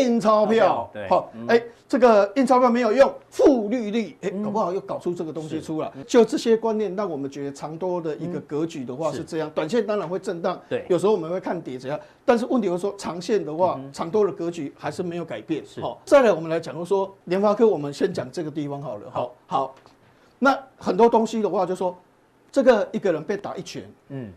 [0.00, 0.88] 印钞票。
[0.92, 5.90] 对，好，哎，这个印钞票没有用，负利率，哎，搞不好又搞出这个东西出来。
[6.06, 10.60] 就这些观念，让我们觉得长多的一个格局的话是这样，短线当然会震荡。
[10.68, 15.62] 对，有时候我们会看跌怎样，但是问题是说长线的话，长多的格局还是没有改变。
[15.80, 19.10] 好，再来我们来讲说联发科，我们先讲这个地方好了。
[19.10, 19.74] 好，好。
[20.42, 21.94] 那很多东西的话，就说
[22.52, 24.32] 这个一个人被打一拳，嗯，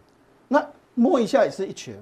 [0.48, 1.96] 那摸一下也是一拳，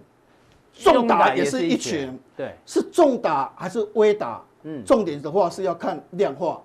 [0.74, 4.43] 重打也是一拳，对，是重打还是微打？
[4.63, 6.62] 嗯，重点的话是要看量化，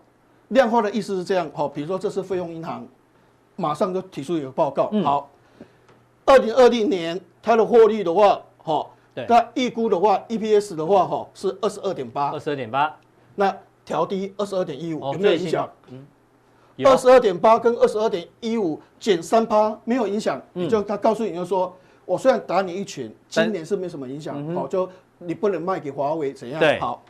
[0.49, 2.87] 量化的意思是这样，好，比如说这是费用银行，
[3.55, 5.31] 马上就提出一个报告，好，
[6.25, 12.95] 二零二零年它的获利的话，好，对，那预估的话，EPS 的话，哈，是二十二点八，二十二点八，
[13.37, 15.71] 那调低二十二点一五，有没有影响？
[15.89, 16.07] 嗯。
[16.85, 26.61] 二十二点八跟二十二点一五减三趴没有影响，你就他告诉你就说，我虽然打你一拳，今年是没什么影响，好，就你不能卖给华为怎样？
[26.61, 27.03] 对，好，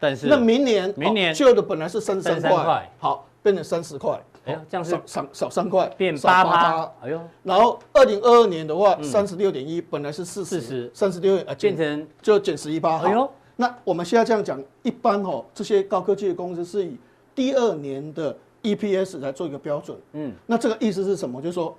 [0.00, 16.96] 但是那明年明年旧的本来是三十三块，好，变成三十块，哎呀，这样少少少三块，变八趴，哎呦，然后二零二二年的话，三十六点一本来是四十，三十六呃变成就减十一趴，哎呦，那我们现在这样讲，一般哦，这些高科技的公司是以
[17.34, 18.34] 第二年的。
[18.74, 21.40] EPS 来做一个标准，嗯，那这个意思是什么？
[21.40, 21.76] 就是说，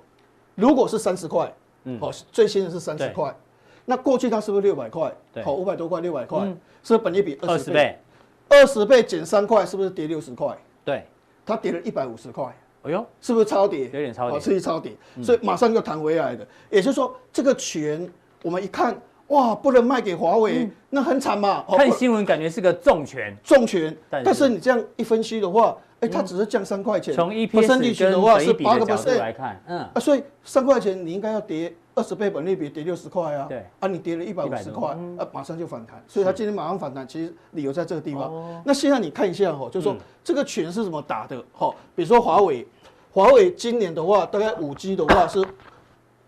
[0.55, 3.35] 如果是三十块，嗯，好，最新的是三十块，
[3.83, 5.13] 那过去它是不是六百块？
[5.33, 6.45] 对，好，五百多块，六百块，
[6.83, 7.99] 是不是本一比二十倍？
[8.47, 10.57] 二十倍减三块，是不是跌六十块？
[10.85, 11.05] 对，
[11.45, 12.45] 它跌了一百五十块，
[12.83, 13.85] 哎呦，是不是超跌？
[13.85, 16.47] 有点超跌，是超跌，所以马上就弹回来的。
[16.69, 18.09] 也就是说，这个权
[18.43, 18.97] 我们一看，
[19.27, 21.65] 哇，不能卖给华为，那很惨嘛。
[21.69, 25.77] 看新闻感觉是个重拳，重拳，但是你这样一分析的话。
[25.99, 29.79] 哎，它只是降三块钱，从 EPS 的话是八个 percent 来看，嗯。
[29.79, 38.31] 啊，所以三块钱你应该要跌二十倍本利比跌六十块啊，对，啊你跌了一百五十块，啊马上就反弹，所以它今天马上反弹，其实理由在这个地方。
[38.63, 41.73] 那现在你看一下哈，就是说这个拳是怎么打的哈？
[41.95, 42.67] 比如说华为，
[43.11, 45.43] 华为今年的话大概五 G 的话是，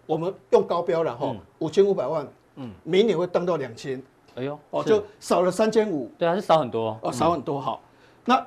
[0.08, 4.02] 我们用高标了哈，五千五百万，嗯，明年会 tăng 到两千，
[4.34, 7.84] 哎呦，哦就少了三千五，对啊，是少很多，哦少很多好，
[8.26, 8.44] 那。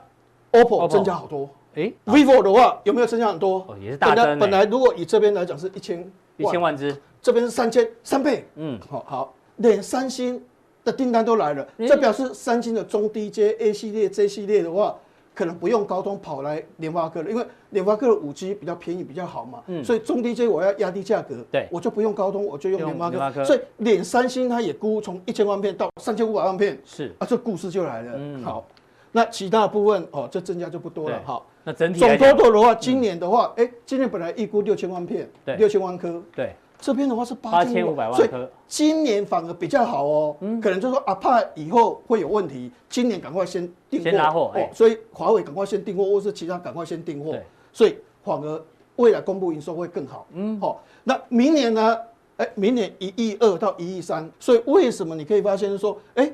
[0.53, 3.65] OPPO 增加好多，哎，vivo 的话有没有增加很多？
[3.69, 4.17] 哦，也是大增。
[4.17, 10.43] 本来本来如果以这边来讲是一千一千万只，这边是三千三倍，嗯，好好，连三星
[10.85, 14.95] 的订单都来了，这表示三星的中低阶 A 系列、J 系列的话，
[15.35, 27.15] 可能不用高通跑来联发科了，因为联发科的五 G 比较便宜比较好嘛，嗯，所以中低阶我要压低价格，对，我就不用高通，我就用联发科，所以连三星它也估从一千万片到三千五百万片，是。
[27.19, 28.67] 啊，这故事就来了，嗯，好。
[29.12, 31.20] 那其他部分哦，这增加就不多了。
[31.25, 40.37] 好，那整体总多多的话，今年的话，哎，今年本来预估六千万片，对，六千万颗，对，这边的话是八千五百万颗，所以今年反而比较好哦。
[40.40, 47.37] 嗯，可能就是说啊，怕以后会有问题，今年赶快先订货，先拿货，哦，所以华为赶快先订货，或是其他赶快先订货，
[47.70, 48.64] 所以反而
[48.96, 50.27] 未来公布营收会更好。
[50.33, 51.98] 嗯，好，那明年呢？
[52.38, 56.33] 哎，明年一亿二到一亿三，所以为什么你可以发现说，哎？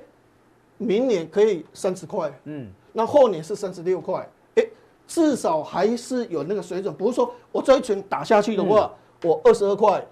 [0.78, 4.64] 明年可以三十块，嗯，那后年是三十六块，哎，
[5.06, 8.90] 至少还是有那个水准，不是说我这一拳打下去的话，
[9.22, 10.02] 嗯、我二十二块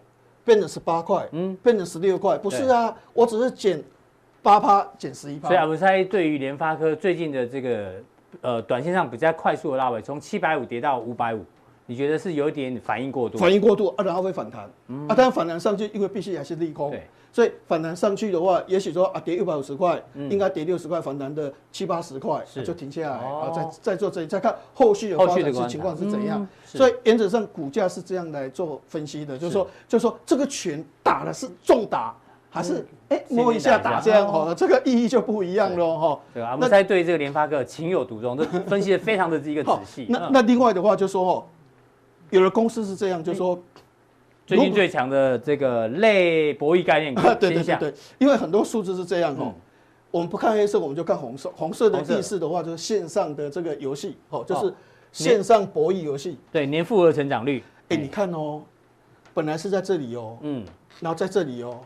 [0.44, 3.83] 变成十八块，嗯，变成十六块，不是啊，我只是减
[4.42, 5.48] 八趴，减十一趴。
[5.48, 7.94] 所以阿文猜对于联发科最近的这个
[8.40, 11.44] 呃短线上比较快速的拉尾，从七百五跌到五百五。
[11.87, 13.38] 你觉得是有一点反应过度？
[13.38, 14.68] 反应过度啊，然后会反弹。
[14.88, 26.40] 嗯、啊，但反弹上去，因为毕竟还是利空，对所以反弹上去的话，也许说啊，跌一百五十块，嗯、应该跌六十块，反弹的七八十块，是就停下来，哦、啊，再再做这里，再看后续的发展是情况是怎样。
[26.40, 32.14] 嗯、所以原则上股价是这样来做分析的，是就是说，就是说这个拳打的是重打，
[32.49, 36.20] 还是哎、摸一下打这样哦，这个意义就不一样喽哈。
[36.33, 40.07] 对啊，我们在对这个联发科情有独钟，这分析的非常的一个仔细。
[40.09, 41.44] 那那另外的话就说哦。
[42.30, 43.58] 有的公司是这样，就是说
[44.46, 49.54] 最近最强的这个类博弈概念股，对对对对，因为很多数字是这样哦。
[50.12, 51.52] 我们不看黑色，我们就看红色。
[51.56, 54.72] 红色的意思的话，就是线上的这个游戏，哦，就是
[55.12, 56.38] 线上博弈游戏。
[56.50, 57.62] 对，年复合成长率。
[57.88, 58.62] 哎，你看哦，
[59.34, 60.64] 本来是在这里哦，嗯，
[61.00, 61.80] 然后在这里哦，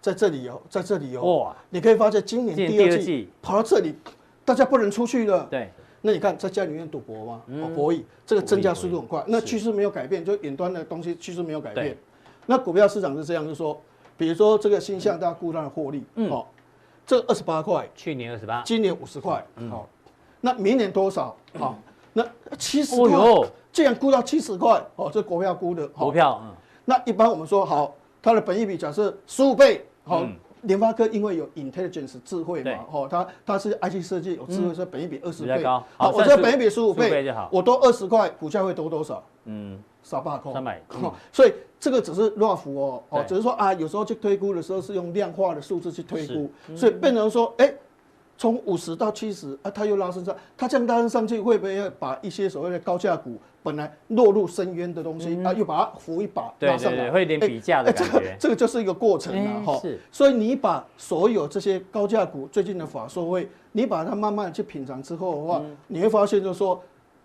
[0.00, 3.94] 在这里哦，在这里哦，哇，你可以发现今年第二季跑到这里，
[4.44, 5.48] 大家不能出去了。
[5.50, 5.72] 对。
[6.04, 7.42] 那你看在家里面赌博吗？
[7.48, 11.96] 哦，博弈这个增加速度很快，那趋势没有改变，就远端的东西趋势没有改变。
[12.44, 13.80] 那股票市场是这样，就是说，
[14.16, 16.50] 比如说这个新向大家估它的获利，好，
[17.06, 19.88] 这二十八块，去年二十八，今年五十块，好，
[20.40, 21.36] 那明年多少？
[21.56, 21.78] 好，
[22.12, 22.26] 那
[22.58, 26.42] 七十块，既然估到七十块，哦，这股票估的，股票，
[26.84, 30.26] 那一般我们说好，它的本益比假设十五倍，好。
[30.62, 35.64] 嗯联发科因为有 intelligence 智慧嘛，哦，它它是 IC 设计有智慧，嗯所以本一比二十倍。
[35.64, 37.48] 好，我这个本一比十五倍倍就好。
[37.52, 39.22] 我多二十块，股价会多多少？
[39.46, 40.52] 嗯，少八块。
[40.52, 40.80] 三百。
[41.32, 47.74] 所以这个只是 rough 哦，哦，只是说啊，有时候去推估的时候是用量化的数字去推估，所以变成说，哎，
[48.42, 57.04] 从五十到七十啊，它又拉升上，它这样拉升上去，会不会把一些所谓的高价股本来落入深渊的东西啊，又把它扶一把拉上来？
[57.04, 58.36] 对对，会有点比价的哎，这个感觉。
[58.40, 59.80] 这个就是一个过程啊，哈。
[60.10, 66.82] 所以你把所有这些高价股最近的法说会，你把它慢慢去品尝之后的话，嗯你会发现就是说，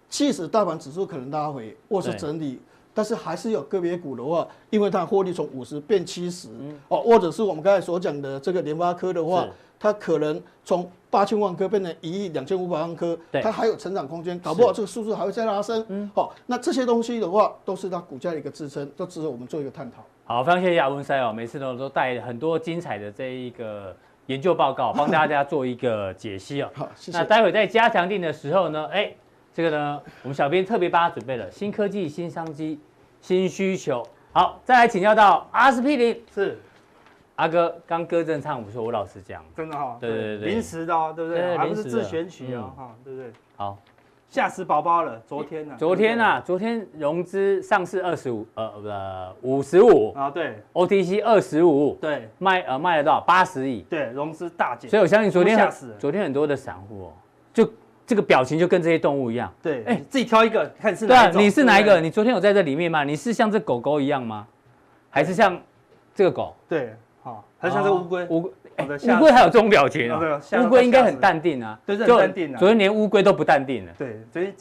[0.07, 2.59] 即使大盘指数可能拉回或是整理，
[2.97, 9.45] 但是还是有个别股的话，因为它获利从五十变七十、嗯哦，或者是我们刚才所讲的这个联发科的话，
[9.79, 15.85] 它可能从八千万颗变成一亿两千五百万颗对，它还有成长空间，搞不好这个数字还会再拉升。
[15.89, 20.03] 嗯，好，那这些东西的话，都是它股价的一个支撑，都值得我们做一个探讨。
[20.25, 26.69] 好，非常谢谢阿文塞哦，每次呢都带很多精彩的这一个研究报告， 帮大家做一个解析哦。
[26.73, 27.17] 好，谢谢。
[27.19, 29.13] 那待会在加强定的时候呢，哎，
[29.53, 32.79] 这个呢，我们小编特别帮他准备了新科技、新商机、
[33.27, 34.01] 新需求。
[34.31, 36.57] 好，再来请教到阿司匹林，是。
[37.35, 40.49] 阿哥刚歌正唱不错，我老实讲，真的哈，对对对。
[40.49, 41.41] 临时的哦，对不对？
[41.41, 41.57] 对？
[41.57, 43.29] 还不是自选曲哦嗯，哈，对不对？
[43.57, 43.77] 好，
[44.29, 45.75] 吓死宝宝了，昨天呢？
[45.77, 50.13] 昨天啊，昨天融资上市二十五，呃呃五十五。
[50.13, 52.29] 啊，对，OTC 二十五，对。
[52.39, 53.19] 卖呃卖了多少？
[53.19, 53.81] 八十亿。
[53.89, 55.97] 对，融资大减，所以我相信昨天很吓死了。
[55.97, 57.26] 昨天很多的散户哦，就
[58.07, 59.53] 这个表情就跟这些动物一样。
[59.61, 61.41] 对，哎哎，自己挑一个，看是对啊，哪一种。
[61.43, 61.99] 你是哪一个？
[61.99, 63.03] 你昨天有在这里面吗？
[63.03, 64.47] 你是像这狗狗一样吗？
[65.09, 65.59] 还是像
[66.15, 66.55] 这个狗？
[66.69, 66.95] 对？
[67.21, 70.41] 好，还是像这乌龟，乌龟，乌龟还有这种表情啊？
[70.63, 72.57] 乌龟应该很淡定啊，对，很淡定啊。
[72.57, 74.55] 昨天连乌龟都不淡定了，对，昨天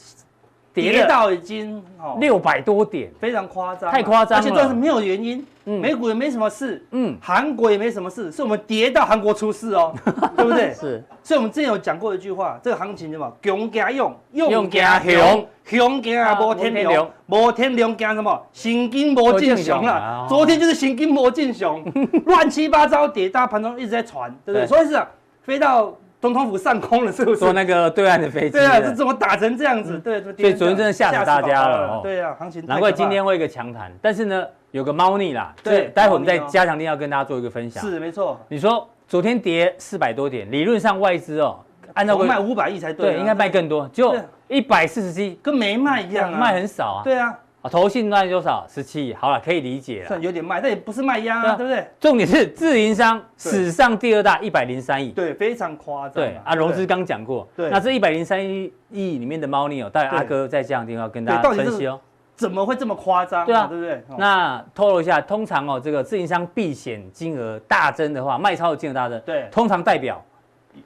[0.83, 3.11] 跌到已经哦六百多点。
[3.19, 9.95] 非常夸张啊，太夸张了而且这是没有原因，嗯美股也没什么事，嗯，韩国也没什么事，是我们跌到韩国出事哦，
[10.37, 10.73] 对不对？
[10.75, 13.33] 是所以我们之前有讲过一句话，这个行情什么？
[13.43, 18.43] 熊加勇，勇加雄，熊加无天啊龙，无天龙加什么？
[18.53, 20.27] 神经魔进雄魔进雄啊！
[20.29, 21.83] 昨天就是神经魔进雄，
[22.27, 24.63] 乱七八糟跌，大家盘中一直在传，对不对？
[24.63, 25.09] 对所以是啊，
[25.43, 27.37] 飞到总统府上空了，是不是？
[27.37, 28.51] 坐那个对岸的飞机。
[28.51, 29.99] 对啊，这怎么打成这样子？
[29.99, 35.55] 对，所以昨天真的吓死大家了哦对啊，行情太难怪今天会一个强弹，但是呢，有个猫腻啦。
[35.63, 37.85] 对待会我们在加强力要跟大家做一个分享。
[37.85, 41.59] 是没错，你说昨天跌四百多点，理论上外资哦，
[41.95, 44.17] 按照卖五百亿才对啊，对，应该卖更多，就
[44.49, 47.05] 一百四十七，跟没卖一样啊，卖很少啊。
[47.05, 48.65] 对啊，啊，投信卖多少？
[48.69, 50.09] 十七亿，好了，可以理解了。
[50.09, 51.87] 算有点卖，但也不是卖压对啊啊，对不对？
[51.99, 55.11] 重点是自营商史上第二大，一百零三亿。
[55.11, 56.13] 对，非常夸张。
[56.15, 62.01] 对啊，融资刚讲过，对那这一百零三亿亿里面的猫腻哦，待会阿哥在加强定要跟大家分析哦。
[62.37, 63.47] 怎么会这么夸张？
[63.47, 63.95] 对啊对不对？
[64.09, 70.23] 哦那透露一下，通常哦，这个自营商避险金额大增的话，卖超的金额大增，对通常代表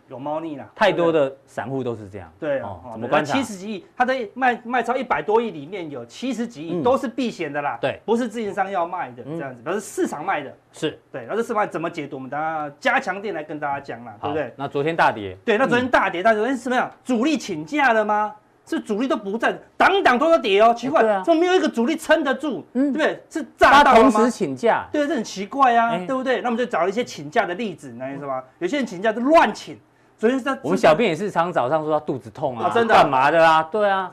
[0.08, 1.30] 有猫腻啦， 太多的。
[1.46, 2.32] 散户都是这样。
[2.38, 2.60] 对
[2.92, 14.54] 怎么观察七十几亿，它的卖卖超一百多亿里面有七十几亿嗯都是避险的啦，对不是自营商要卖的嗯这样子，表示市场卖的，是，对，然后这市场怎么解读，我们等下加强店来跟大家讲啦，对不对？
[14.56, 16.90] 那昨天大跌，对，那昨天大跌，大家昨天是什么样？
[17.04, 18.34] 主力请假了吗？
[18.70, 22.64] 是主力都不在，档档都在跌哦，奇怪，怎么没有一个主力撑得住？
[22.74, 23.22] 嗯对不对？
[23.28, 24.30] 是炸到了吗同时？
[24.30, 26.40] 请假，对，这很奇怪啊，哎对不对？
[26.40, 28.40] 那我们就找了一些请假的例子，你意思吗？
[28.60, 29.76] 有些人请假是乱请，
[30.16, 33.62] 昨天是在我们小编也是常早上说他肚子痛啊，啊真的啊干嘛的啦？
[33.72, 34.12] 对啊，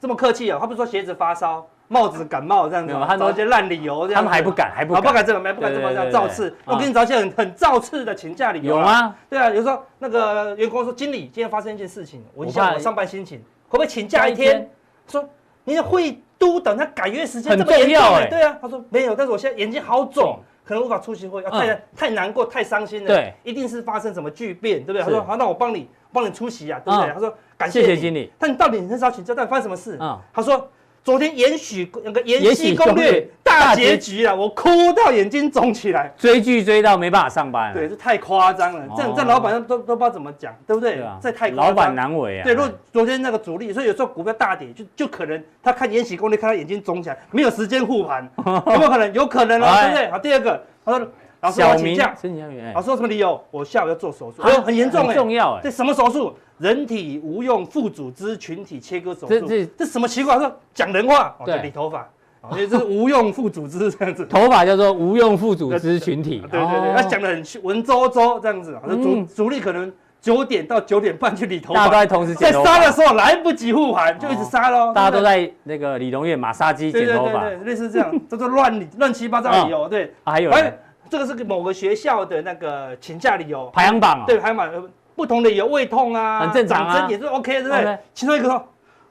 [0.00, 6.48] 这么客气哦，他不是说鞋子发烧、帽子感冒这样子吗，他找一些烂理由这样，他们还不敢，还不啊，敢，不敢这么，不敢这么这样造次。
[6.64, 8.80] 啊我给你找一些很很造次的请假理由啊。
[8.80, 9.14] 有吗？
[9.28, 14.56] 对啊，有时候那个员工说，经理今天发生一件事情，我影响我上班心情，可不可以请假一天？
[14.56, 14.70] 天？
[15.06, 15.28] 说
[15.64, 18.14] 你的会议督等他改约时间很这么严重？
[18.14, 21.58] 哎哎，对啊，他说没有，但是我现在眼睛好肿肿，可能无法出席会议，啊嗯。
[21.60, 25.02] 太太难过，太伤心了，对，一定是发生什么巨变，对不对？
[25.02, 27.10] 他说好，那我帮你帮你出席啊，对不对？
[27.10, 27.14] 嗯。
[27.14, 28.32] 他说感谢谢谢经理。
[28.38, 29.98] 但你到底你很少请假，到底发生什么事？
[30.00, 30.18] 嗯。
[30.32, 30.68] 他说
[31.04, 36.12] 昨天延许那个《延延禧禧攻略》大结局啊，我哭到眼睛肿起来。
[36.18, 41.18] 追剧追到没办法上班，对，这太夸张了，这这老板都都不知道怎么讲，对不对对啊？
[41.22, 42.44] 这太老板难为啊。
[42.44, 49.14] 对，如果昨天那个主力，所以有时候股票大跌，就就可能他看《延禧攻略》，看他眼睛肿起来，没有时间护盘， 有没有可能？
[49.14, 50.10] 有可能哦，哎对不对？
[50.10, 51.08] 好，第二个，他说
[51.40, 53.40] 老师我请假，申请假员，老师有什么理由？
[53.50, 55.60] 我下午要做手术，哎，很严重很哎，重要哎。
[55.62, 55.70] 这。
[55.70, 56.34] 什么手术？
[56.58, 60.34] 人体无用副组织群体切割手术，这这这什么奇怪？
[60.34, 61.62] 他说讲人话，哦，对。
[61.62, 62.00] 理头发，
[62.40, 64.26] 哦，所以这是无用副组织这样子。
[64.30, 74.92] 头发叫做无用副组织群体，对 对对，哦他讲的很文绉绉这样子，好像主嗯主力可能九点到九点半去理头发，大家都在同时剪，在杀的时候来不及护盘，就一直杀喽。
[74.92, 79.88] 大家都在那个理容院马杀鸡剪头发，类似这样，叫做乱乱七八糟理由。
[79.88, 80.76] 对，还有，哎，
[81.10, 87.98] 这个是某个学校的那个请假理由排行榜，对，排行榜不同的有，胃痛啊，很正常啊，也是 OK，对不对？
[88.14, 88.68] 其中一个说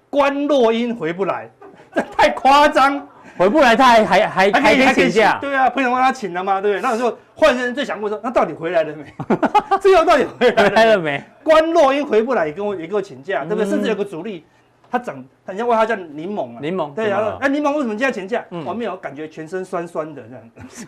[0.09, 1.49] 关落音回不来，
[1.93, 3.07] 这太夸张。
[3.37, 5.37] 回不来，他还还还还可以请假？
[5.39, 6.81] 对啊，朋友帮他请了嘛，对不对？
[6.81, 9.13] 那时候换人最想问说，那到底回来了没？
[9.79, 11.23] 最后到底回来了没？
[11.43, 13.69] 关洛英回不来，也跟我也给我请假，对不对？
[13.69, 14.43] 甚至有个主力，
[14.89, 18.43] 他长，人家问他叫柠檬啊，柠檬，对，然后那柠檬为什么今天要请假？
[18.65, 20.43] 我没有感觉全身酸酸的这样，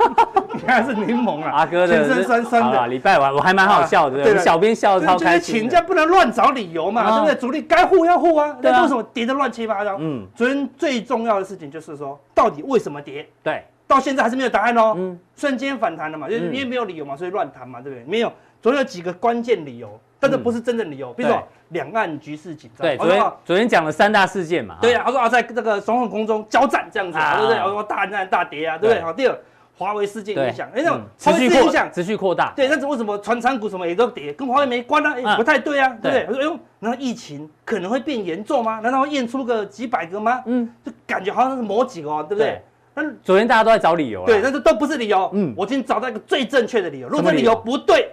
[0.54, 2.88] 你看是柠檬啊，阿哥的全身酸酸的。
[2.88, 5.60] 礼拜完我还蛮好笑的，对，小编笑得超开心。
[5.62, 7.36] 请假不能乱找理由嘛，对不对？
[7.36, 9.98] 主力该护要护啊，那，为什么跌的乱七八糟？
[10.00, 13.28] 嗯，昨天最重要的事情就是说，到底为什么跌？
[13.44, 14.94] 对，到现在还是没有答案哦。
[14.98, 18.06] 嗯，瞬间反弹了嘛，因为因为没有理由嘛，所以乱弹嘛，对不对？
[18.06, 18.32] 没有，
[18.62, 20.00] 总有几个关键理由。
[20.20, 22.86] 但这不是真正理由，比如说两岸局势紧张。
[22.86, 24.78] 对，昨天昨天讲了三大事件嘛。
[24.82, 27.58] 对呀，他说啊，在这个双方空中交战这样子，对不对？
[27.60, 29.02] 我说大战大跌啊，对不对？
[29.02, 29.40] 好，第二，
[29.78, 32.52] 华为事件影响，哎，那种持续影响，持续扩大。
[32.56, 35.38] 对，但是为什么船产股什么也都跌，跟华为没关啊？
[35.38, 36.26] 不太对啊，对不对？
[36.28, 38.82] 我说，哎呦，难道疫情可能会变严重吗？
[38.82, 40.44] 难道会验出个几百个吗？
[40.48, 42.62] 嗯，就感觉好像是某几个，对不对？
[42.94, 45.30] 那昨天大家都在找理由，对，但是都不是理由。
[45.34, 48.12] 嗯，我今天找到一个最正确的理由，如果这理由不对。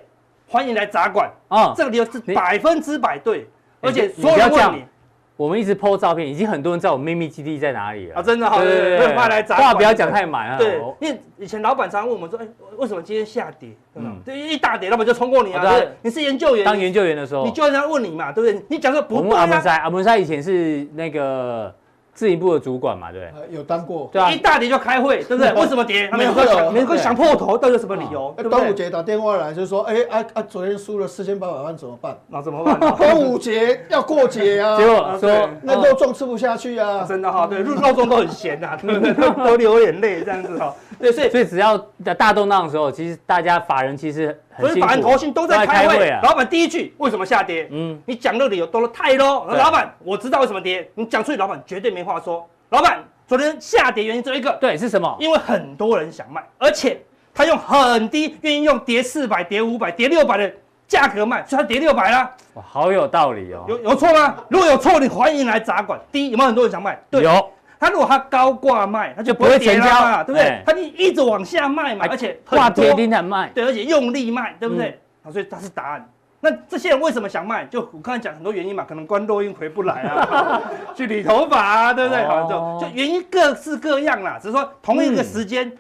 [0.49, 1.75] 欢迎来砸馆啊！
[1.77, 3.49] 这个理由是百分之百对，
[3.81, 4.85] 而且所有人问你，
[5.37, 8.23] 我们一直 po 照片，已经很多人知道我们秘密基地在哪里了啊！
[8.23, 10.57] 真的，对对对，怕来砸馆，话不要讲太满啊！
[10.57, 13.71] 对，因为以前老板常问我们说，哎，为什么今天下跌？
[13.97, 15.63] 嗯，对，一大跌，老板就冲过你啊！
[15.63, 18.65] 对，你是研究员，当研究员的时候，你就人家问你嘛，对不对？
[18.69, 19.41] 你讲说不对啊！
[19.41, 21.75] 阿文塞，阿文塞以前是那个。
[22.17, 25.53] 自营部的主管嘛，对，有当过，对啊，一大跌就开会，对不对？
[25.53, 26.09] 为什么跌？
[26.09, 28.35] 他们会想，没会想破头，到底有什么理由？
[28.49, 32.17] 端午节打电话来就说，哎啊啊，昨天输了四千八百万怎么办？
[32.29, 32.81] 那怎么办？
[32.97, 39.47] 端午节要过节啊，结果说那肉粽吃不下去啊，真的哈，对，肉肉粽都很咸呐， 对不对？
[39.47, 44.35] 都流眼泪这样子哈，对，所以所以只要在大动荡的时候，其实大家法人其实。
[44.59, 46.11] 所以法人投信都在开会。
[46.23, 47.69] 老板第一句为什么下跌？
[47.71, 49.47] 嗯，你讲的理由多了太多。
[49.47, 52.49] 老板，我知道为什么跌，你讲出去，老板绝对没话说。
[52.71, 55.17] 老板，昨天下跌原因只有一个，对，是什么？
[55.21, 57.01] 因为很多人想卖，而且
[57.35, 60.53] 他用很低，愿意用跌四百、跌五百、跌六百的
[60.89, 62.31] 价格卖，所以他跌六百啦。
[62.55, 63.65] 哇，好有道理哦。
[63.69, 64.37] 有有错吗？
[64.49, 66.01] 如果有错，你欢迎来砸馆。
[66.11, 66.99] 第一，有没有很多人想卖？
[67.11, 67.51] 对，有。
[67.79, 70.63] 他如果他高挂卖，他就不会成交嘛，对不对？
[70.65, 75.01] 他就一直往下卖嘛，而且挂跌停才卖，对，而且用力卖，对不对？
[75.23, 76.09] 啊，所以它是答案。
[76.41, 77.65] 那这些人为什么想卖？
[77.65, 80.61] 就我刚才讲很多原因嘛，可能关录音回不来啊，
[80.95, 82.25] 去理头发啊，对不对？
[82.27, 84.39] 好，就就原因各式各样啦。
[84.41, 85.73] 只是说同一个时间，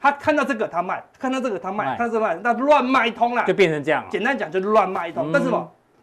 [0.00, 4.04] 他看到这个他卖，看到这个他卖，他是卖，那乱卖一通了，就变成这样。
[4.10, 5.54] 简单讲就是乱卖一通，但是什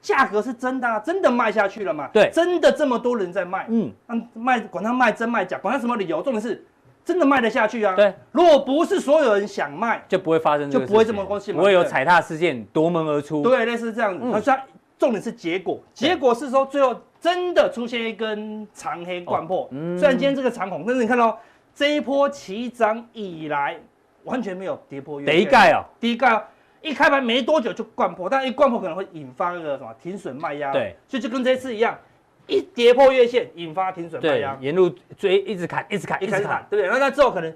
[0.08, 2.08] 价格是真的，啊，真的卖下去了嘛？
[2.14, 3.92] 对，真的这么多人在卖，嗯，
[4.34, 6.66] 卖管他卖真卖假，管他什么理由，重点是
[7.04, 7.94] 真的卖得下去啊。
[7.94, 13.44] 对，如果不是所有人想卖，就不会发生，就不会这么关系嘛，不会有踩踏事件夺门而出。
[13.44, 14.24] 对，类似这样子。
[14.24, 14.64] 那它
[14.98, 19.68] 重点是结果，结果是说最后真的出现一根长黑贯破。
[19.72, 21.38] 嗯，虽然今天这个长红，但是你看到
[21.76, 23.78] 这一波起涨以来
[24.24, 25.22] 完全没有跌破。
[25.22, 26.42] 第一盖哦，第一盖。
[26.82, 31.98] 一开盘没多久就灌破，但一灌破可能会引发那个什么停损卖压，对，所以就跟这次一样，
[32.48, 36.90] 一跌破月线引发停损卖压，沿路追一直砍，一直砍，一直砍，对不对？
[36.90, 37.56] 那那之后可能。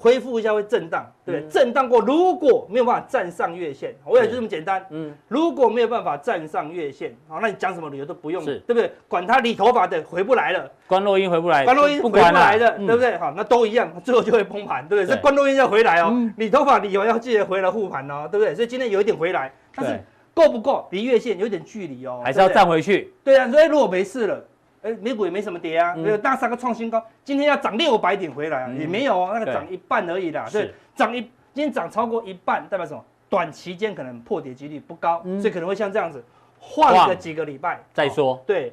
[0.00, 1.50] 恢复一下会震荡，对不对？
[1.50, 4.84] 震荡过，如果没有办法站上月线，我也就这么简单。
[4.88, 8.90] 嗯，如果没有办法站上月线，好，那你讲什么理由都不用，是，对不对？
[9.06, 13.18] 管他理头发的回不来了，关洛音回不来，关洛音回不来了，对不对？
[13.18, 15.14] 好，那都一样，最后就会崩盘，对不对？
[15.14, 18.54] 这关洛音要回来哦，理头发理由要记得回来护盘哦，对不对？
[18.54, 20.00] 所以今天有一点回来，但是
[20.32, 20.88] 够不够？
[20.90, 23.12] 离月线有点距离哦，还是要站回去。
[23.22, 24.42] 对啊，所以如果没事了。
[24.82, 30.46] 哎，美股也没什么跌啊，没有大三个创新高，今天要涨六百点回来啊，也没有啊，那个涨一半而已啦。
[30.50, 33.04] 对，涨一，今天涨超过一半，代表什么？
[33.28, 36.24] 短期间可能破跌几率不高，所以可能会像这样子，
[36.58, 38.42] 晃个几个礼拜再说。
[38.46, 38.72] 对，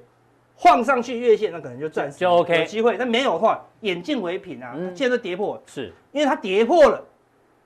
[0.56, 7.04] 晃上去月线，那可能就暂时就 OK 有机会，但没有的话，眼见为凭啊，现在都跌破，是因为它跌破了，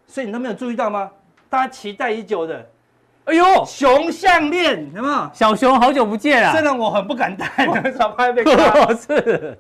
[0.08, 1.12] 所以你都没有注意到吗？
[1.48, 2.68] 大家期待已久的。
[3.26, 5.30] 哎呦，熊项链有没有？
[5.34, 7.48] 小熊好久不见啊，真的我很不敢戴，
[7.98, 8.94] 少怕被卡。
[8.94, 9.58] 是，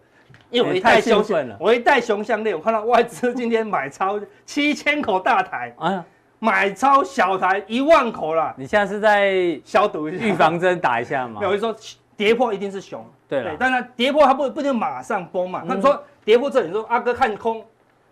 [0.49, 6.03] 因为我一戴熊了，我一戴熊项链，我看到外资今天买超七千口大台，哎呀，
[6.39, 8.53] 买超小台一万口了。
[8.57, 11.39] 你现在是在消毒一下，预防针打一下吗？
[11.43, 11.74] 有人说
[12.18, 15.64] 跌破一定是熊，对了，当然跌破它不不一定马上崩嘛。
[15.68, 17.64] 他说跌破这里，说阿哥看空，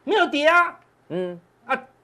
[0.04, 0.76] 没有跌啊，
[1.10, 1.40] 嗯。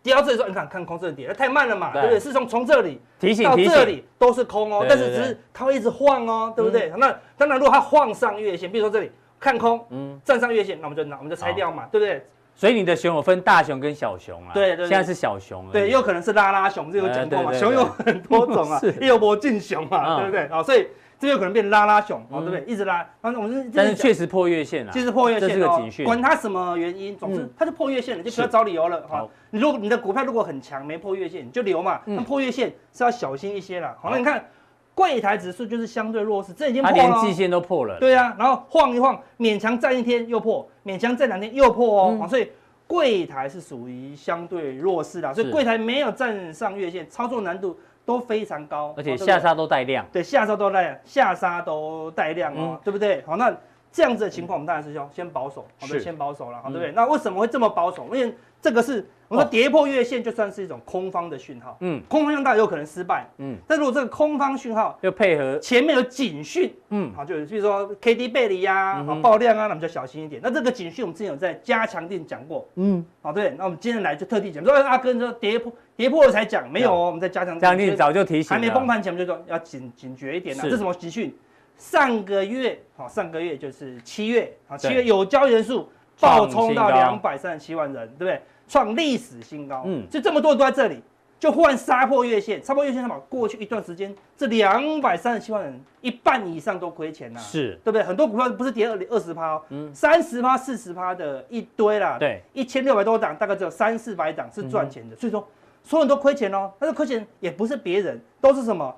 [0.05, 2.01] 跌到这里的时候，你看看空这里跌，太慢了嘛，对。
[2.03, 2.19] 对不对？
[2.19, 6.93] 是从从这里提醒到提醒，这里都是空哦，但是只是它会一直晃哦，对不对？
[6.97, 12.23] 那当然，如果它晃上月线，比如说这里看空，嗯，站上月线，那我们就拿我们就拆掉嘛，对不对？
[12.57, 14.87] 所以你的熊有分大熊跟小熊啊，对对对。
[14.87, 20.17] 现在是小熊对，也有可能是拉拉熊，这个有讲过嘛，熊有很多种啊 是，也有魔镜熊嘛，嗯。
[20.19, 20.47] 对不对？
[20.47, 20.87] 好，所以
[21.25, 22.71] 这边有可能变拉拉熊，哦，嗯对不对？
[22.71, 27.49] 一直拉，反正我们但是确实破月线了，其实破月这是线哦个警讯，管它什么原因，总之嗯。
[27.57, 29.17] 它就破月线了，就不要找理由了哈。
[29.19, 29.29] 好。
[29.49, 32.01] 你如果你的股票如果很强，没破月线，你就留嘛。
[32.05, 32.15] 嗯。
[32.17, 33.95] 那破月线是要小心一些啦。
[34.01, 34.45] 好，那你看
[34.93, 37.21] 柜台指数就是相对弱势，这已经破了。
[37.21, 42.27] 季线都破了，对啊，然后晃一晃，勉强站一天又破，勉强站两天又破哦。
[42.29, 42.49] 所以
[42.87, 45.51] 柜台是属于相对弱势的，所以是。
[45.51, 53.23] 柜台没有站上月线，操作难度都非常高，而且下沙都带量，对，下沙都带量，下沙都带量哦，嗯对不对？
[53.25, 53.51] 好，那
[53.91, 56.91] 这样子的情况，我们当然是要先保守，好的，是先保守了，好，嗯对不对？
[56.91, 58.05] 那为什么会这么保守？
[58.13, 62.01] 因为这个是我们说跌破月线，就算是一种空方的讯号，嗯。
[62.07, 69.15] 空方讯号当然有可能失败，嗯，但如果这个空方讯号又配合，前面有警讯，嗯，好，就是比如说 K D 背离呀，嗯哼。
[69.15, 70.39] 好爆量啊，那我们就小心一点。
[70.43, 80.63] 那这个警讯我们之前有在加强店讲过，嗯，好，对，那我们今天来就特地讲，说阿根说跌破跌破了才讲，没有哦，我们在加强錠这样你早就提醒了，还没崩盘前，我们就说要警警觉一点啦。
[80.63, 81.35] 是这什么集讯？
[81.77, 88.41] 上个月，好，上个月就是七月，好，七月有交易人数创暴冲到两百三十七万人，对不对？
[88.67, 89.83] 创历史新高。
[89.85, 91.01] 嗯嗯，就这么多人都在这里，
[91.39, 93.19] 就忽然杀破月线，杀破月线，什么？
[93.29, 97.39] 过去一段时间，这两百三十七万人，一半以上都亏钱呐。
[97.39, 98.03] 是，对不对？
[98.03, 102.17] 很多股票不是跌二二十趴哦嗯，三十趴、四十趴的一堆啦。
[102.19, 105.47] 对，一千六百多档，大概只有三四百档是赚钱嗯的，所以说
[105.83, 106.71] 所有人都亏钱哦。
[106.79, 108.95] 但是亏钱也不是别人，都是什么？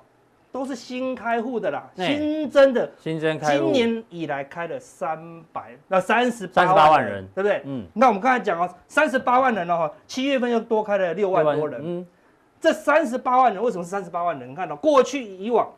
[0.50, 2.90] 都是新开户的啦，哎新增的。
[2.98, 7.62] 新增开户今年以来开了三百那三十三十八万人对不对？
[7.64, 11.80] 嗯，那我们刚才讲哦，三十八万人哦，七月份又多开了六万多人。
[11.84, 12.06] 嗯，
[12.60, 14.50] 这三十八万人为什么是三十八万人？
[14.50, 15.68] 你看到、过去以往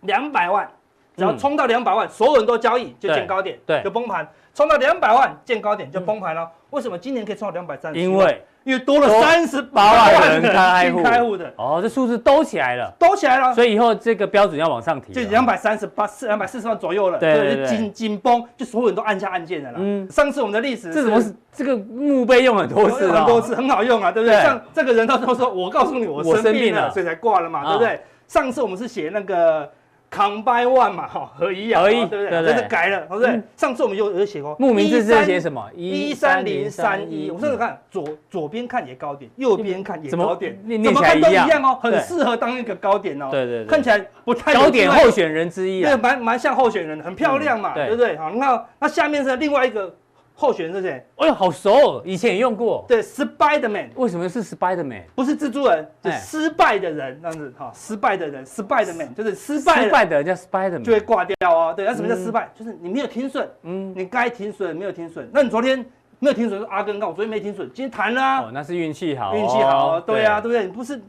[0.00, 0.68] 两百万，
[1.16, 4.24] 只要冲到两百万，所有人都交易就见高点，嗯对就崩盘；
[4.54, 6.50] 冲到两百万见高点就崩盘了。
[6.70, 8.00] 为什么今年可以冲到两百三十？
[8.00, 11.02] 因为因为多了三十八八万人开户。
[11.02, 13.54] 开户的，哦，这数字都起来了，都起来了。
[13.54, 17.66] 所以以后这个标准要往上提了，就两百三十八、四两百四十万左右了，对对对。
[17.66, 19.78] 就紧紧绷，就所有人都按下按键的啦。
[19.80, 20.08] 嗯。
[20.10, 24.40] 上次我们的历史这怎么是这个墓碑用很多次哦很多次很好用啊，对不对？
[24.40, 28.00] 像这个人他都说，我告诉你我我生病了，所以才挂了嘛，啊对不对？
[28.28, 29.70] 上次我们是写那个
[30.12, 32.30] combine one 嘛，哈，合一啊，合一哦对不对？
[32.30, 32.52] 对对？
[32.52, 33.30] 这是改了，对不对？
[33.30, 33.42] 嗯？
[33.56, 35.66] 上次我们有有写过，慕名字是写什么？
[35.74, 41.48] 一三零三一，我们试试看，左左边看也高点，右边看也高点，念怎么看都一样。
[41.48, 43.28] 样哦，很适合当一个高点哦。
[43.30, 43.66] 对对对。
[43.66, 48.16] 看起来不太有高点候选人之一对，啊，蛮蛮像候选人的，很漂亮嘛，对不对？
[48.18, 49.94] 好，那那下面是另外一个
[50.34, 51.06] 候选人是谁？
[51.16, 53.88] 哎呦，好熟哦，以前也用过，对，Spiderman。
[53.94, 55.02] 为什么是 Spiderman？
[55.14, 61.74] 不是蜘蛛人，是哎失败的人，这样子哈，失败的人，失败的 man 就是失败失了败的人叫 Spiderman，就会挂掉哦。
[61.76, 62.50] 对，那什么叫失败？
[62.54, 65.28] 就是你没有停损，嗯，你该停损没有停损。
[65.32, 65.78] 那你昨天
[66.18, 70.64] 没有停损，说阿根，看我昨天没停损，今天弹了哦，，那是运气好哦，运气好，对啊，对不对？
[70.64, 71.00] 你不是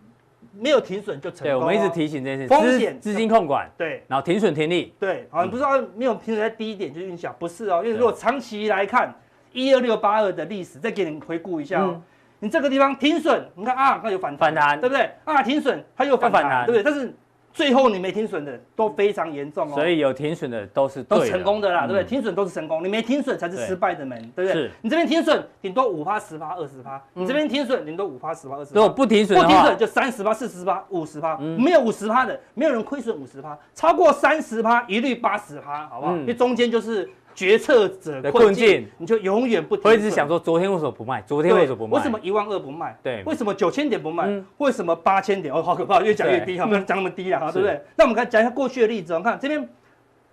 [0.58, 1.60] 没有停损就成功对，哦。
[1.60, 9.14] 我们一直提醒这件事，风险资资金控管，对然后停损停利，对，好，你不是说没有停损在低一点就是运气好，不是哦，因为如果长期来看，
[9.51, 12.01] 一二六八二的历史，再给你回顾一下哦嗯。
[12.39, 15.10] 你这个地方停损，你看啊，它有反弹，反弹对不对？
[15.24, 16.84] 啊，停损它又反反弹弹，对不对？
[16.84, 17.14] 但是
[17.54, 22.04] 最后你没停损的都非常严重哦，所以有停损的都是都对成功的啦，嗯对不对？
[22.04, 24.72] 停损都是成功，你没停损才是失败的门，对不对是？
[24.82, 28.76] 你这边停损顶多五趴、十趴、二十趴，你这边停损顶多五趴、十趴、二十趴。
[28.76, 36.14] 如果不停损不停损，就三十趴、四十趴、五十趴，嗯没有五十趴的，没有人亏损五十趴，超过三十趴一律八十趴，好不好？
[36.16, 39.89] 嗯因为中间就是决策者的困困境境，你就永远不停。
[39.89, 41.21] 我一直想说，昨天为什么不卖？
[41.23, 41.97] 昨天为，什么不卖？
[41.97, 42.97] 为什么一万二不卖？
[43.03, 44.25] 对为什么九千点不卖？
[44.27, 45.53] 嗯为什么八千点？
[45.53, 47.81] 哦，好可怕，越讲越低，哈，不能讲那么低了，哈，对不对？
[47.95, 49.67] 那我们看讲一下过去的例子我们，看这边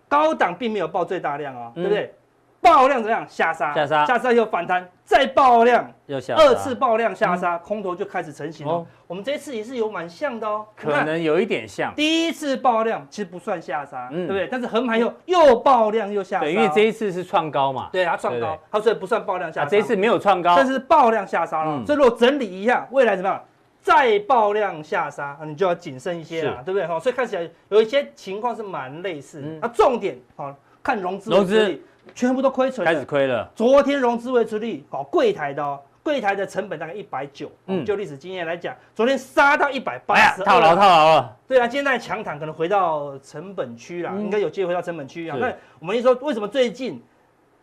[0.09, 2.15] 高档并没有爆最大量哦，嗯对不对？
[2.61, 3.27] 爆量怎么样？
[3.29, 4.05] 下杀，下杀。
[4.05, 8.73] 下杀又反弹，再爆量，又下二次爆量下杀，空头就开始成型了。
[8.75, 8.87] 哦。
[9.07, 11.93] 我们这一次也是有蛮像的哦，可能有一点像？
[11.95, 14.27] 第一次爆量其实不算下杀，嗯。
[14.27, 14.47] 对不对？
[14.47, 16.45] 但是横盘又又爆量又下杀。
[16.45, 19.71] 哦，对，因为这一次是创高嘛，对它创高，它所以不算爆量下啊，杀。
[19.71, 21.87] 这一次没有创高，但是爆量下杀了，嗯。
[21.87, 23.43] 所以如果整理一下，未来怎么样？
[23.83, 26.65] 再爆量下杀，你就要谨慎一些啦，是。
[26.67, 26.87] 对不对？
[26.87, 31.83] 哈，所以看起来有一些情况是蛮类似那重点好看融资融资
[32.15, 33.05] 全部都亏损开始了。
[33.05, 45.37] 亏了，昨天融资维持率好，柜台的哦，柜台的成本大概一百九，嗯嗯，就历史经验来讲，昨天杀到一百八十，套牢套牢了，对啊，现在强谈可能回到成本区啦，嗯应该有机会回到成本区啊。
[45.41, 47.03] 那我们一说，为什么最近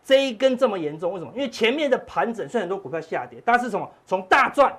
[0.04, 1.12] 这一根这么严重？
[1.12, 1.32] 为什么？
[1.34, 3.90] 因为前面的盘整，虽然很多股票下跌，但是什么？
[4.06, 4.72] 从大赚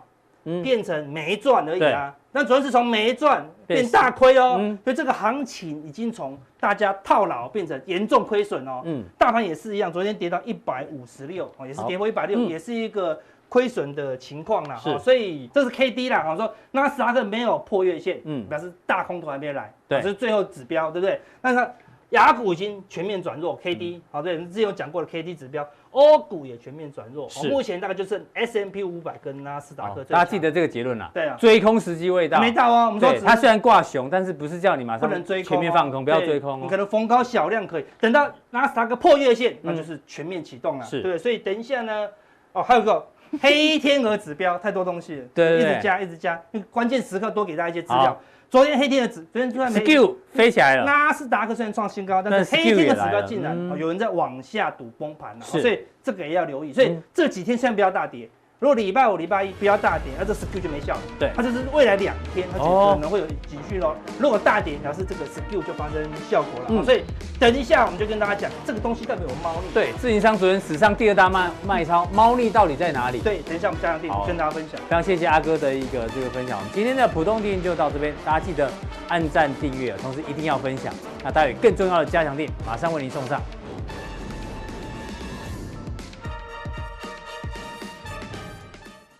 [0.63, 2.15] 变成没赚而已啊。
[2.31, 8.81] 那主要是从没赚变大亏哦，所以这个行情已经从大家套牢变成严重亏损哦。
[8.85, 14.79] 嗯，大盘也是一样，昨天跌到一百五十六哦，也是跌破一百六，也是一个亏损的情况啦。
[14.85, 21.19] 哦，所以这是 K D 啦，我说纳斯达克没有破月线，嗯，表示大空头还没来，对，这是最后指标，对不对？
[21.41, 21.71] 那它。
[22.09, 30.03] 亚股已经全面转弱，K D 好，对，之前有讲过的 K D 指标，欧股也全面转弱，目前大概就是 S M P 五百跟纳斯达克。
[30.05, 31.11] 大家记得这个结论啦。
[31.13, 32.39] 对啊，追空时机未到。
[32.39, 36.61] 没到哦，我们说它虽然挂熊，但是不是叫你马上不能追空，全面放空，不要追空。
[36.61, 40.85] 你可能逢高小量可以，等到纳斯达克破月线，那就是全面启动了。
[40.85, 42.07] 是，对，所以等一下呢，
[42.53, 43.07] 哦，还有个
[43.39, 46.41] 黑天鹅指标，太多东西了，对，一直加，一直加，
[46.71, 48.19] 关键时刻多给大家一些资料。
[48.49, 50.83] 昨天黑天的指，昨天就算没 Skill 飞起来了。
[50.83, 56.73] 纳斯达克虽然创新高，但是黑天的指标竟然有人在往下赌崩盘了，所以这个也要留意。
[56.73, 58.27] 所以这几天先不要大跌。
[58.59, 61.01] 如果礼拜五、礼拜一不要大跌，那这 SKU 就没效了。
[61.17, 63.95] 对，它就是未来两天，它就可能会有警讯咯。
[64.19, 66.65] 如果大跌，表示这个 SKU 就发生效果了。
[66.67, 67.05] 嗯，所以
[67.39, 69.67] 等一下我们就跟大家讲，这个东西代表有猫腻。
[69.73, 73.19] 对，自营商昨天史上第二大卖卖超，猫腻到底在哪里？
[73.19, 74.77] 对，等一下我们加强店跟大家分享。
[74.81, 76.57] 非常谢谢阿哥的一个这个分享。
[76.57, 78.69] 我们今天的普通店就到这边，大家记得
[79.07, 80.93] 按赞订阅，同时一定要分享。
[81.23, 83.41] 那待会更重要的加强店马上为您送上。